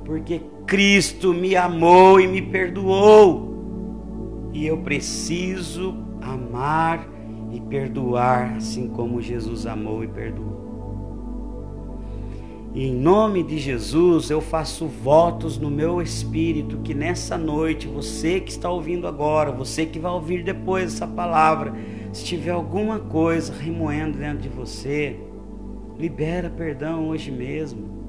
Porque 0.05 0.41
Cristo 0.65 1.33
me 1.33 1.55
amou 1.55 2.19
e 2.19 2.27
me 2.27 2.41
perdoou. 2.41 4.49
E 4.53 4.65
eu 4.65 4.77
preciso 4.77 5.95
amar 6.21 7.07
e 7.51 7.59
perdoar 7.59 8.55
assim 8.57 8.87
como 8.87 9.21
Jesus 9.21 9.65
amou 9.65 10.03
e 10.03 10.07
perdoou. 10.07 10.59
E 12.73 12.85
em 12.85 12.93
nome 12.93 13.41
de 13.41 13.57
Jesus 13.57 14.29
eu 14.29 14.39
faço 14.39 14.85
votos 14.85 15.57
no 15.57 15.71
meu 15.71 16.01
espírito 16.01 16.77
que 16.77 16.93
nessa 16.93 17.37
noite, 17.37 17.87
você 17.87 18.39
que 18.39 18.51
está 18.51 18.69
ouvindo 18.69 19.07
agora, 19.07 19.51
você 19.51 19.85
que 19.85 19.97
vai 19.97 20.11
ouvir 20.11 20.43
depois 20.43 20.93
essa 20.93 21.07
palavra, 21.07 21.73
se 22.13 22.23
tiver 22.23 22.51
alguma 22.51 22.99
coisa 22.99 23.53
remoendo 23.53 24.19
dentro 24.19 24.43
de 24.43 24.49
você, 24.49 25.15
libera 25.99 26.49
perdão 26.49 27.09
hoje 27.09 27.29
mesmo. 27.29 27.99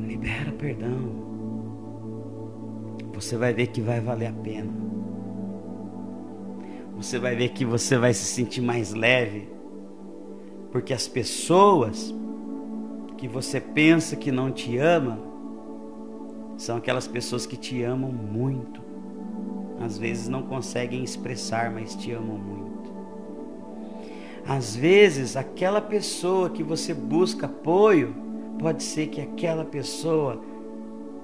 Libera 0.00 0.52
perdão. 0.52 1.18
Você 3.12 3.36
vai 3.36 3.52
ver 3.52 3.66
que 3.66 3.80
vai 3.80 4.00
valer 4.00 4.28
a 4.28 4.32
pena. 4.32 4.72
Você 6.96 7.18
vai 7.18 7.34
ver 7.34 7.48
que 7.48 7.64
você 7.64 7.98
vai 7.98 8.14
se 8.14 8.24
sentir 8.24 8.60
mais 8.60 8.94
leve. 8.94 9.48
Porque 10.70 10.94
as 10.94 11.08
pessoas 11.08 12.14
que 13.16 13.26
você 13.26 13.60
pensa 13.60 14.14
que 14.14 14.30
não 14.30 14.52
te 14.52 14.78
ama 14.78 15.18
são 16.56 16.76
aquelas 16.76 17.08
pessoas 17.08 17.44
que 17.44 17.56
te 17.56 17.82
amam 17.82 18.12
muito. 18.12 18.80
Às 19.80 19.98
vezes 19.98 20.28
não 20.28 20.42
conseguem 20.42 21.02
expressar, 21.02 21.70
mas 21.72 21.96
te 21.96 22.12
amam 22.12 22.38
muito. 22.38 22.67
Às 24.48 24.74
vezes, 24.74 25.36
aquela 25.36 25.78
pessoa 25.78 26.48
que 26.48 26.62
você 26.62 26.94
busca 26.94 27.44
apoio, 27.44 28.14
pode 28.58 28.82
ser 28.82 29.08
que 29.08 29.20
aquela 29.20 29.62
pessoa 29.62 30.42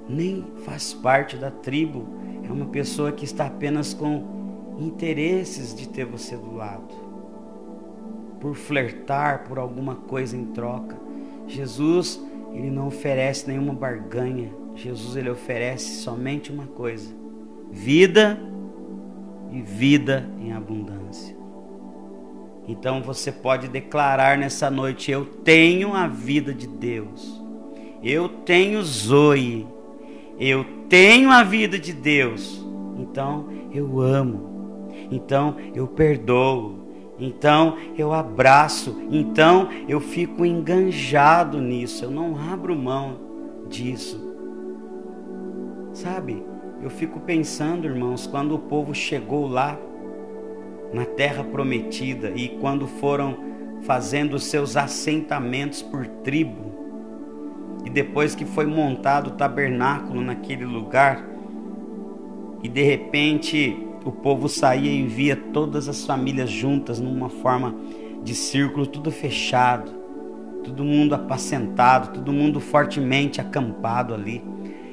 nem 0.06 0.44
faz 0.66 0.92
parte 0.92 1.34
da 1.38 1.50
tribo, 1.50 2.06
é 2.46 2.52
uma 2.52 2.66
pessoa 2.66 3.10
que 3.10 3.24
está 3.24 3.46
apenas 3.46 3.94
com 3.94 4.76
interesses 4.78 5.74
de 5.74 5.88
ter 5.88 6.04
você 6.04 6.36
do 6.36 6.54
lado, 6.54 6.94
por 8.42 8.54
flertar 8.54 9.44
por 9.48 9.58
alguma 9.58 9.94
coisa 9.94 10.36
em 10.36 10.44
troca. 10.44 10.94
Jesus, 11.46 12.20
ele 12.52 12.70
não 12.70 12.88
oferece 12.88 13.48
nenhuma 13.48 13.72
barganha. 13.72 14.52
Jesus 14.74 15.16
ele 15.16 15.30
oferece 15.30 16.02
somente 16.02 16.52
uma 16.52 16.66
coisa: 16.66 17.10
vida 17.70 18.38
e 19.50 19.62
vida 19.62 20.28
em 20.38 20.52
abundância. 20.52 21.03
Então 22.66 23.02
você 23.02 23.30
pode 23.30 23.68
declarar 23.68 24.38
nessa 24.38 24.70
noite: 24.70 25.10
Eu 25.10 25.24
tenho 25.24 25.94
a 25.94 26.06
vida 26.06 26.52
de 26.52 26.66
Deus. 26.66 27.42
Eu 28.02 28.28
tenho 28.28 28.82
Zoe. 28.82 29.66
Eu 30.38 30.64
tenho 30.88 31.30
a 31.30 31.42
vida 31.42 31.78
de 31.78 31.92
Deus. 31.92 32.64
Então 32.98 33.48
eu 33.72 34.00
amo. 34.00 34.88
Então 35.10 35.56
eu 35.74 35.86
perdoo. 35.86 36.84
Então 37.18 37.76
eu 37.96 38.12
abraço, 38.12 39.00
então 39.08 39.68
eu 39.88 40.00
fico 40.00 40.44
enganjado 40.44 41.60
nisso, 41.60 42.04
eu 42.04 42.10
não 42.10 42.36
abro 42.36 42.74
mão 42.74 43.20
disso. 43.68 44.34
Sabe, 45.92 46.44
eu 46.82 46.90
fico 46.90 47.20
pensando, 47.20 47.86
irmãos, 47.86 48.26
quando 48.26 48.56
o 48.56 48.58
povo 48.58 48.92
chegou 48.92 49.46
lá 49.46 49.78
na 50.94 51.04
terra 51.04 51.42
prometida 51.42 52.32
e 52.36 52.50
quando 52.60 52.86
foram 52.86 53.36
fazendo 53.82 54.38
seus 54.38 54.76
assentamentos 54.76 55.82
por 55.82 56.06
tribo, 56.06 56.72
e 57.84 57.90
depois 57.90 58.34
que 58.34 58.44
foi 58.44 58.64
montado 58.64 59.28
o 59.28 59.32
tabernáculo 59.32 60.22
naquele 60.22 60.64
lugar, 60.64 61.28
e 62.62 62.68
de 62.68 62.82
repente 62.82 63.76
o 64.04 64.12
povo 64.12 64.48
saía 64.48 64.90
e 64.90 65.04
via 65.06 65.36
todas 65.36 65.88
as 65.88 66.06
famílias 66.06 66.50
juntas 66.50 67.00
numa 67.00 67.28
forma 67.28 67.74
de 68.22 68.34
círculo, 68.34 68.86
tudo 68.86 69.10
fechado, 69.10 69.92
todo 70.62 70.84
mundo 70.84 71.14
apacentado, 71.14 72.14
todo 72.14 72.32
mundo 72.32 72.60
fortemente 72.60 73.40
acampado 73.40 74.14
ali, 74.14 74.42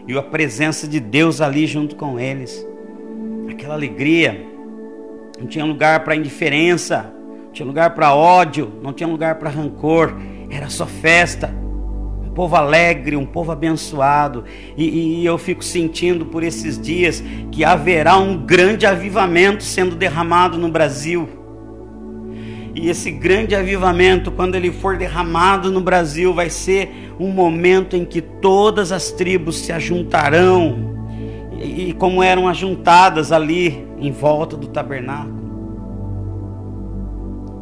e 0.08 0.18
a 0.18 0.24
presença 0.24 0.88
de 0.88 1.00
Deus 1.00 1.40
ali 1.40 1.66
junto 1.68 1.96
com 1.96 2.20
eles. 2.20 2.68
Aquela 3.50 3.76
alegria, 3.76 4.51
não 5.41 5.47
tinha 5.47 5.65
lugar 5.65 6.04
para 6.04 6.15
indiferença, 6.15 7.12
não 7.45 7.51
tinha 7.51 7.65
lugar 7.65 7.95
para 7.95 8.13
ódio, 8.13 8.71
não 8.84 8.93
tinha 8.93 9.10
lugar 9.10 9.36
para 9.36 9.49
rancor, 9.49 10.13
era 10.51 10.69
só 10.69 10.86
festa 10.86 11.51
um 12.23 12.34
povo 12.34 12.56
alegre, 12.56 13.17
um 13.17 13.25
povo 13.25 13.51
abençoado. 13.51 14.45
E, 14.77 15.19
e, 15.19 15.25
eu 15.25 15.38
fico 15.38 15.63
sentindo 15.63 16.25
por 16.27 16.43
esses 16.43 16.80
dias 16.80 17.21
que 17.51 17.65
haverá 17.65 18.17
um 18.17 18.38
grande 18.38 18.86
avivamento 18.86 19.63
sendo 19.63 19.97
derramado 19.97 20.58
no 20.58 20.69
Brasil. 20.69 21.27
E 22.73 22.88
esse 22.88 23.12
grande 23.12 23.54
avivamento, 23.54 24.32
quando 24.32 24.56
ele 24.56 24.71
for 24.71 24.95
derramado 24.95 25.69
no 25.69 25.82
Brasil, 25.82 26.34
vai 26.34 26.49
ser 26.49 27.13
um 27.19 27.30
momento 27.30 27.97
em 27.97 28.06
que 28.06 28.21
todas 28.21 28.93
as 28.93 29.12
tribos 29.12 29.58
se 29.58 29.73
ajuntarão, 29.73 30.95
e, 31.60 31.89
e 31.89 31.93
como 31.93 32.23
eram 32.23 32.47
ajuntadas 32.47 33.34
ali 33.34 33.90
em 34.02 34.12
volta 34.12 34.58
do 34.58 34.68
tabernáculo. 34.68 35.40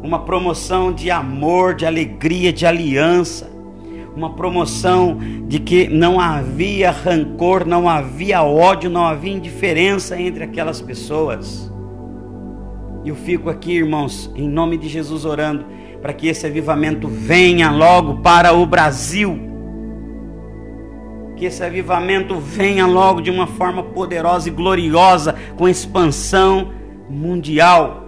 Uma 0.02 0.24
promoção 0.24 0.92
de 0.92 1.10
amor, 1.10 1.74
de 1.74 1.86
alegria, 1.86 2.52
de 2.52 2.66
aliança 2.66 3.60
uma 4.14 4.34
promoção 4.34 5.18
de 5.46 5.58
que 5.58 5.88
não 5.88 6.20
havia 6.20 6.90
rancor, 6.90 7.66
não 7.66 7.88
havia 7.88 8.42
ódio, 8.42 8.90
não 8.90 9.04
havia 9.04 9.32
indiferença 9.32 10.20
entre 10.20 10.44
aquelas 10.44 10.80
pessoas. 10.80 11.72
Eu 13.04 13.14
fico 13.14 13.48
aqui, 13.48 13.72
irmãos, 13.72 14.30
em 14.34 14.48
nome 14.48 14.76
de 14.76 14.88
Jesus 14.88 15.24
orando 15.24 15.64
para 16.02 16.12
que 16.12 16.28
esse 16.28 16.46
avivamento 16.46 17.08
venha 17.08 17.70
logo 17.70 18.18
para 18.18 18.52
o 18.52 18.66
Brasil. 18.66 19.49
Que 21.40 21.46
esse 21.46 21.64
avivamento 21.64 22.38
venha 22.38 22.86
logo 22.86 23.22
de 23.22 23.30
uma 23.30 23.46
forma 23.46 23.82
poderosa 23.82 24.50
e 24.50 24.52
gloriosa, 24.52 25.34
com 25.56 25.66
expansão 25.66 26.70
mundial. 27.08 28.04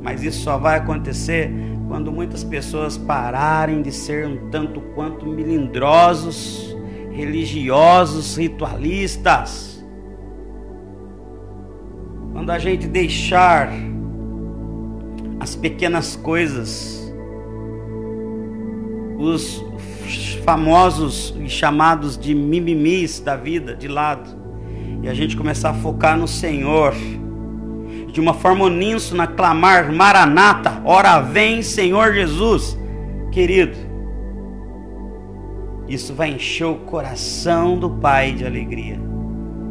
Mas 0.00 0.22
isso 0.22 0.40
só 0.40 0.56
vai 0.56 0.78
acontecer 0.78 1.52
quando 1.88 2.10
muitas 2.10 2.42
pessoas 2.42 2.96
pararem 2.96 3.82
de 3.82 3.92
ser 3.92 4.26
um 4.26 4.48
tanto 4.48 4.80
quanto 4.94 5.26
melindrosos, 5.26 6.74
religiosos, 7.10 8.38
ritualistas. 8.38 9.84
Quando 12.32 12.48
a 12.48 12.58
gente 12.58 12.86
deixar 12.86 13.70
as 15.38 15.54
pequenas 15.54 16.16
coisas, 16.16 17.12
os 19.18 19.62
famosos 20.46 21.34
e 21.40 21.48
chamados 21.48 22.16
de 22.16 22.32
mimimis 22.34 23.18
da 23.18 23.34
vida 23.34 23.74
de 23.74 23.88
lado, 23.88 24.30
e 25.02 25.08
a 25.08 25.12
gente 25.12 25.36
começar 25.36 25.70
a 25.70 25.74
focar 25.74 26.16
no 26.16 26.28
Senhor 26.28 26.94
de 28.16 28.20
uma 28.20 28.32
forma 28.32 28.64
uníssona, 28.64 29.26
clamar: 29.26 29.92
Maranata, 29.92 30.80
ora 30.84 31.20
vem, 31.20 31.60
Senhor 31.60 32.14
Jesus. 32.14 32.78
Querido, 33.30 33.76
isso 35.86 36.14
vai 36.14 36.30
encher 36.30 36.64
o 36.64 36.76
coração 36.76 37.78
do 37.78 37.90
Pai 37.90 38.32
de 38.32 38.46
alegria. 38.46 38.98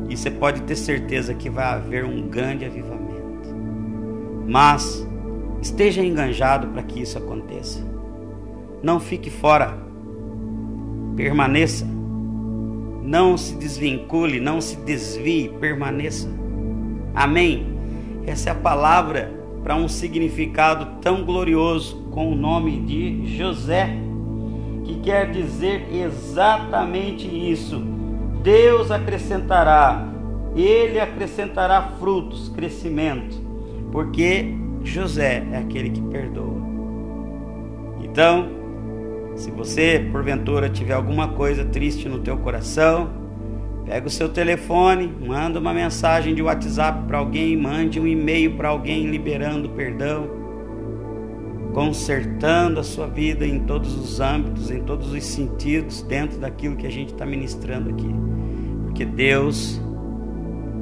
E 0.08 0.16
você 0.16 0.30
pode 0.30 0.62
ter 0.62 0.76
certeza 0.76 1.34
que 1.34 1.50
vai 1.50 1.66
haver 1.66 2.06
um 2.06 2.28
grande 2.28 2.66
avivamento. 2.66 3.56
Mas 4.48 5.08
esteja 5.60 6.04
enganjado 6.04 6.68
para 6.68 6.84
que 6.84 7.02
isso 7.02 7.18
aconteça. 7.18 7.84
Não 8.84 9.00
fique 9.00 9.32
fora. 9.32 9.86
Permaneça. 11.16 11.86
Não 13.04 13.38
se 13.38 13.56
desvincule, 13.56 14.40
não 14.40 14.60
se 14.60 14.76
desvie, 14.78 15.50
permaneça. 15.60 16.30
Amém. 17.14 17.68
Essa 18.26 18.50
é 18.50 18.52
a 18.52 18.56
palavra 18.56 19.32
para 19.64 19.76
um 19.76 19.88
significado 19.88 21.00
tão 21.02 21.24
glorioso 21.24 22.08
com 22.12 22.32
o 22.32 22.36
nome 22.36 22.82
de 22.82 23.36
José, 23.36 23.98
que 24.84 25.00
quer 25.00 25.32
dizer 25.32 25.88
exatamente 25.92 27.28
isso. 27.28 27.80
Deus 28.44 28.92
acrescentará, 28.92 30.08
ele 30.56 31.00
acrescentará 31.00 31.82
frutos, 32.00 32.50
crescimento, 32.50 33.42
porque 33.92 34.54
José 34.84 35.44
é 35.52 35.58
aquele 35.58 35.90
que 35.90 36.02
perdoa. 36.02 36.62
Então, 38.04 38.48
se 39.36 39.52
você 39.52 40.08
porventura 40.12 40.70
tiver 40.70 40.94
alguma 40.94 41.28
coisa 41.30 41.64
triste 41.66 42.10
no 42.10 42.20
teu 42.20 42.38
coração, 42.38 43.26
Pega 43.86 44.08
o 44.08 44.10
seu 44.10 44.28
telefone, 44.28 45.08
manda 45.08 45.60
uma 45.60 45.72
mensagem 45.72 46.34
de 46.34 46.42
WhatsApp 46.42 47.06
para 47.08 47.20
alguém, 47.20 47.56
mande 47.56 48.00
um 48.00 48.08
e-mail 48.08 48.56
para 48.58 48.70
alguém 48.70 49.06
liberando 49.12 49.70
perdão, 49.70 50.28
consertando 51.72 52.80
a 52.80 52.84
sua 52.84 53.06
vida 53.06 53.46
em 53.46 53.60
todos 53.60 53.96
os 53.96 54.20
âmbitos, 54.20 54.72
em 54.72 54.82
todos 54.82 55.14
os 55.14 55.24
sentidos, 55.24 56.02
dentro 56.02 56.40
daquilo 56.40 56.76
que 56.76 56.88
a 56.88 56.92
gente 56.92 57.14
está 57.14 57.28
ministrando 57.28 57.92
aqui. 57.92 58.10
Porque 58.86 59.06
Deus, 59.06 59.80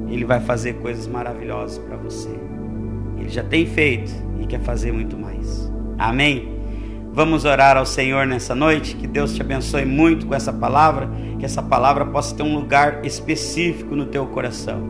Ele 0.08 0.24
vai 0.24 0.40
fazer 0.40 0.74
coisas 0.76 1.06
maravilhosas 1.06 1.76
para 1.76 1.98
você. 1.98 2.30
Ele 3.18 3.28
já 3.28 3.42
tem 3.42 3.66
feito 3.66 4.12
e 4.40 4.46
quer 4.46 4.60
fazer 4.60 4.92
muito 4.92 5.18
mais. 5.18 5.70
Amém? 5.98 6.53
Vamos 7.14 7.44
orar 7.44 7.76
ao 7.76 7.86
Senhor 7.86 8.26
nessa 8.26 8.56
noite. 8.56 8.96
Que 8.96 9.06
Deus 9.06 9.36
te 9.36 9.40
abençoe 9.40 9.84
muito 9.84 10.26
com 10.26 10.34
essa 10.34 10.52
palavra. 10.52 11.08
Que 11.38 11.44
essa 11.44 11.62
palavra 11.62 12.04
possa 12.04 12.34
ter 12.34 12.42
um 12.42 12.56
lugar 12.56 13.04
específico 13.06 13.94
no 13.94 14.06
teu 14.06 14.26
coração 14.26 14.80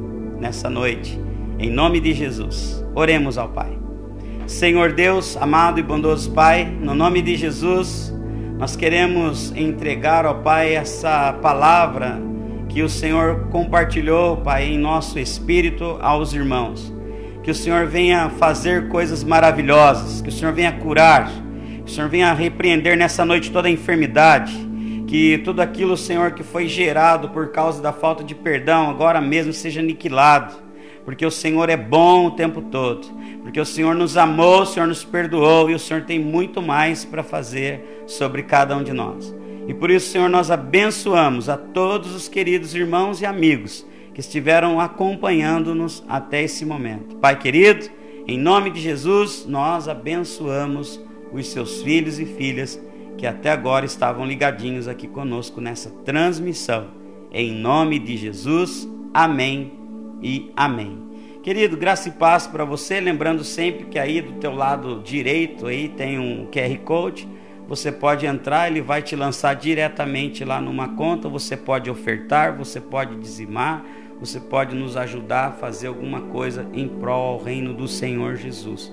nessa 0.40 0.70
noite. 0.70 1.20
Em 1.58 1.70
nome 1.70 2.00
de 2.00 2.14
Jesus. 2.14 2.82
Oremos 2.94 3.36
ao 3.36 3.50
Pai. 3.50 3.78
Senhor 4.46 4.92
Deus, 4.92 5.36
amado 5.36 5.78
e 5.78 5.82
bondoso 5.82 6.30
Pai, 6.30 6.64
no 6.64 6.94
nome 6.94 7.20
de 7.20 7.36
Jesus, 7.36 8.10
nós 8.58 8.74
queremos 8.74 9.52
entregar 9.54 10.24
ao 10.24 10.36
Pai 10.36 10.74
essa 10.74 11.30
palavra 11.42 12.18
que 12.70 12.82
o 12.82 12.88
Senhor 12.88 13.48
compartilhou, 13.50 14.38
Pai, 14.38 14.64
em 14.64 14.78
nosso 14.78 15.18
espírito 15.18 15.98
aos 16.00 16.32
irmãos. 16.32 16.90
Que 17.42 17.50
o 17.50 17.54
Senhor 17.54 17.86
venha 17.86 18.30
fazer 18.30 18.88
coisas 18.88 19.22
maravilhosas, 19.22 20.22
que 20.22 20.30
o 20.30 20.32
Senhor 20.32 20.54
venha 20.54 20.72
curar 20.72 21.43
o 21.84 21.88
Senhor 21.88 22.08
venha 22.08 22.32
repreender 22.32 22.96
nessa 22.96 23.24
noite 23.24 23.50
toda 23.50 23.68
a 23.68 23.70
enfermidade. 23.70 24.52
Que 25.06 25.38
tudo 25.38 25.60
aquilo, 25.60 25.96
Senhor, 25.96 26.32
que 26.32 26.42
foi 26.42 26.66
gerado 26.66 27.28
por 27.28 27.48
causa 27.48 27.82
da 27.82 27.92
falta 27.92 28.24
de 28.24 28.34
perdão, 28.34 28.88
agora 28.88 29.20
mesmo 29.20 29.52
seja 29.52 29.80
aniquilado. 29.80 30.54
Porque 31.04 31.24
o 31.24 31.30
Senhor 31.30 31.68
é 31.68 31.76
bom 31.76 32.26
o 32.26 32.30
tempo 32.30 32.62
todo. 32.62 33.06
Porque 33.42 33.60
o 33.60 33.66
Senhor 33.66 33.94
nos 33.94 34.16
amou, 34.16 34.62
o 34.62 34.66
Senhor 34.66 34.86
nos 34.86 35.04
perdoou 35.04 35.70
e 35.70 35.74
o 35.74 35.78
Senhor 35.78 36.02
tem 36.04 36.18
muito 36.18 36.62
mais 36.62 37.04
para 37.04 37.22
fazer 37.22 38.04
sobre 38.06 38.42
cada 38.42 38.74
um 38.74 38.82
de 38.82 38.92
nós. 38.92 39.34
E 39.68 39.74
por 39.74 39.90
isso, 39.90 40.10
Senhor, 40.10 40.30
nós 40.30 40.50
abençoamos 40.50 41.48
a 41.48 41.56
todos 41.56 42.14
os 42.14 42.26
queridos 42.26 42.74
irmãos 42.74 43.20
e 43.20 43.26
amigos 43.26 43.86
que 44.14 44.20
estiveram 44.20 44.80
acompanhando-nos 44.80 46.02
até 46.08 46.42
esse 46.42 46.64
momento. 46.64 47.16
Pai 47.16 47.38
querido, 47.38 47.86
em 48.26 48.38
nome 48.38 48.70
de 48.70 48.80
Jesus, 48.80 49.44
nós 49.46 49.88
abençoamos 49.88 51.00
os 51.40 51.48
seus 51.48 51.82
filhos 51.82 52.18
e 52.18 52.24
filhas 52.24 52.80
que 53.16 53.26
até 53.26 53.50
agora 53.50 53.84
estavam 53.84 54.26
ligadinhos 54.26 54.88
aqui 54.88 55.06
conosco 55.06 55.60
nessa 55.60 55.90
transmissão. 56.04 56.88
Em 57.32 57.52
nome 57.52 57.98
de 57.98 58.16
Jesus, 58.16 58.88
amém 59.12 59.72
e 60.22 60.50
amém. 60.56 61.02
Querido, 61.42 61.76
graça 61.76 62.08
e 62.08 62.12
paz 62.12 62.46
para 62.46 62.64
você, 62.64 63.00
lembrando 63.00 63.44
sempre 63.44 63.86
que 63.86 63.98
aí 63.98 64.22
do 64.22 64.32
teu 64.34 64.54
lado 64.54 65.02
direito 65.04 65.66
aí 65.66 65.88
tem 65.88 66.18
um 66.18 66.46
QR 66.46 66.78
Code, 66.84 67.28
você 67.68 67.90
pode 67.90 68.26
entrar, 68.26 68.70
ele 68.70 68.80
vai 68.80 69.02
te 69.02 69.16
lançar 69.16 69.54
diretamente 69.54 70.44
lá 70.44 70.60
numa 70.60 70.88
conta, 70.88 71.28
você 71.28 71.56
pode 71.56 71.90
ofertar, 71.90 72.56
você 72.56 72.80
pode 72.80 73.16
dizimar, 73.16 73.84
você 74.20 74.38
pode 74.38 74.74
nos 74.74 74.96
ajudar 74.96 75.48
a 75.48 75.52
fazer 75.52 75.88
alguma 75.88 76.22
coisa 76.22 76.66
em 76.72 76.88
prol 76.88 77.34
ao 77.34 77.42
reino 77.42 77.74
do 77.74 77.88
Senhor 77.88 78.36
Jesus. 78.36 78.92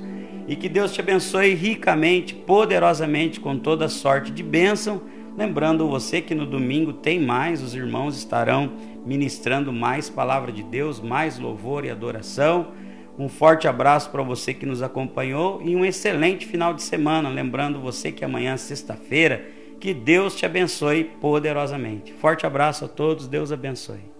E 0.51 0.55
que 0.57 0.67
Deus 0.67 0.91
te 0.91 0.99
abençoe 0.99 1.53
ricamente, 1.53 2.35
poderosamente, 2.35 3.39
com 3.39 3.57
toda 3.57 3.87
sorte 3.87 4.29
de 4.29 4.43
bênção. 4.43 5.01
Lembrando 5.37 5.87
você 5.87 6.19
que 6.19 6.35
no 6.35 6.45
domingo 6.45 6.91
tem 6.91 7.21
mais, 7.21 7.63
os 7.63 7.73
irmãos 7.73 8.17
estarão 8.17 8.73
ministrando 9.05 9.71
mais 9.71 10.09
palavra 10.09 10.51
de 10.51 10.61
Deus, 10.61 10.99
mais 10.99 11.39
louvor 11.39 11.85
e 11.85 11.89
adoração. 11.89 12.73
Um 13.17 13.29
forte 13.29 13.65
abraço 13.65 14.09
para 14.09 14.23
você 14.23 14.53
que 14.53 14.65
nos 14.65 14.83
acompanhou 14.83 15.61
e 15.63 15.73
um 15.73 15.85
excelente 15.85 16.45
final 16.45 16.73
de 16.73 16.83
semana. 16.83 17.29
Lembrando 17.29 17.79
você 17.79 18.11
que 18.11 18.25
amanhã, 18.25 18.57
sexta-feira, 18.57 19.45
que 19.79 19.93
Deus 19.93 20.35
te 20.35 20.45
abençoe 20.45 21.05
poderosamente. 21.05 22.11
Forte 22.11 22.45
abraço 22.45 22.83
a 22.83 22.89
todos, 22.89 23.25
Deus 23.25 23.53
abençoe. 23.53 24.10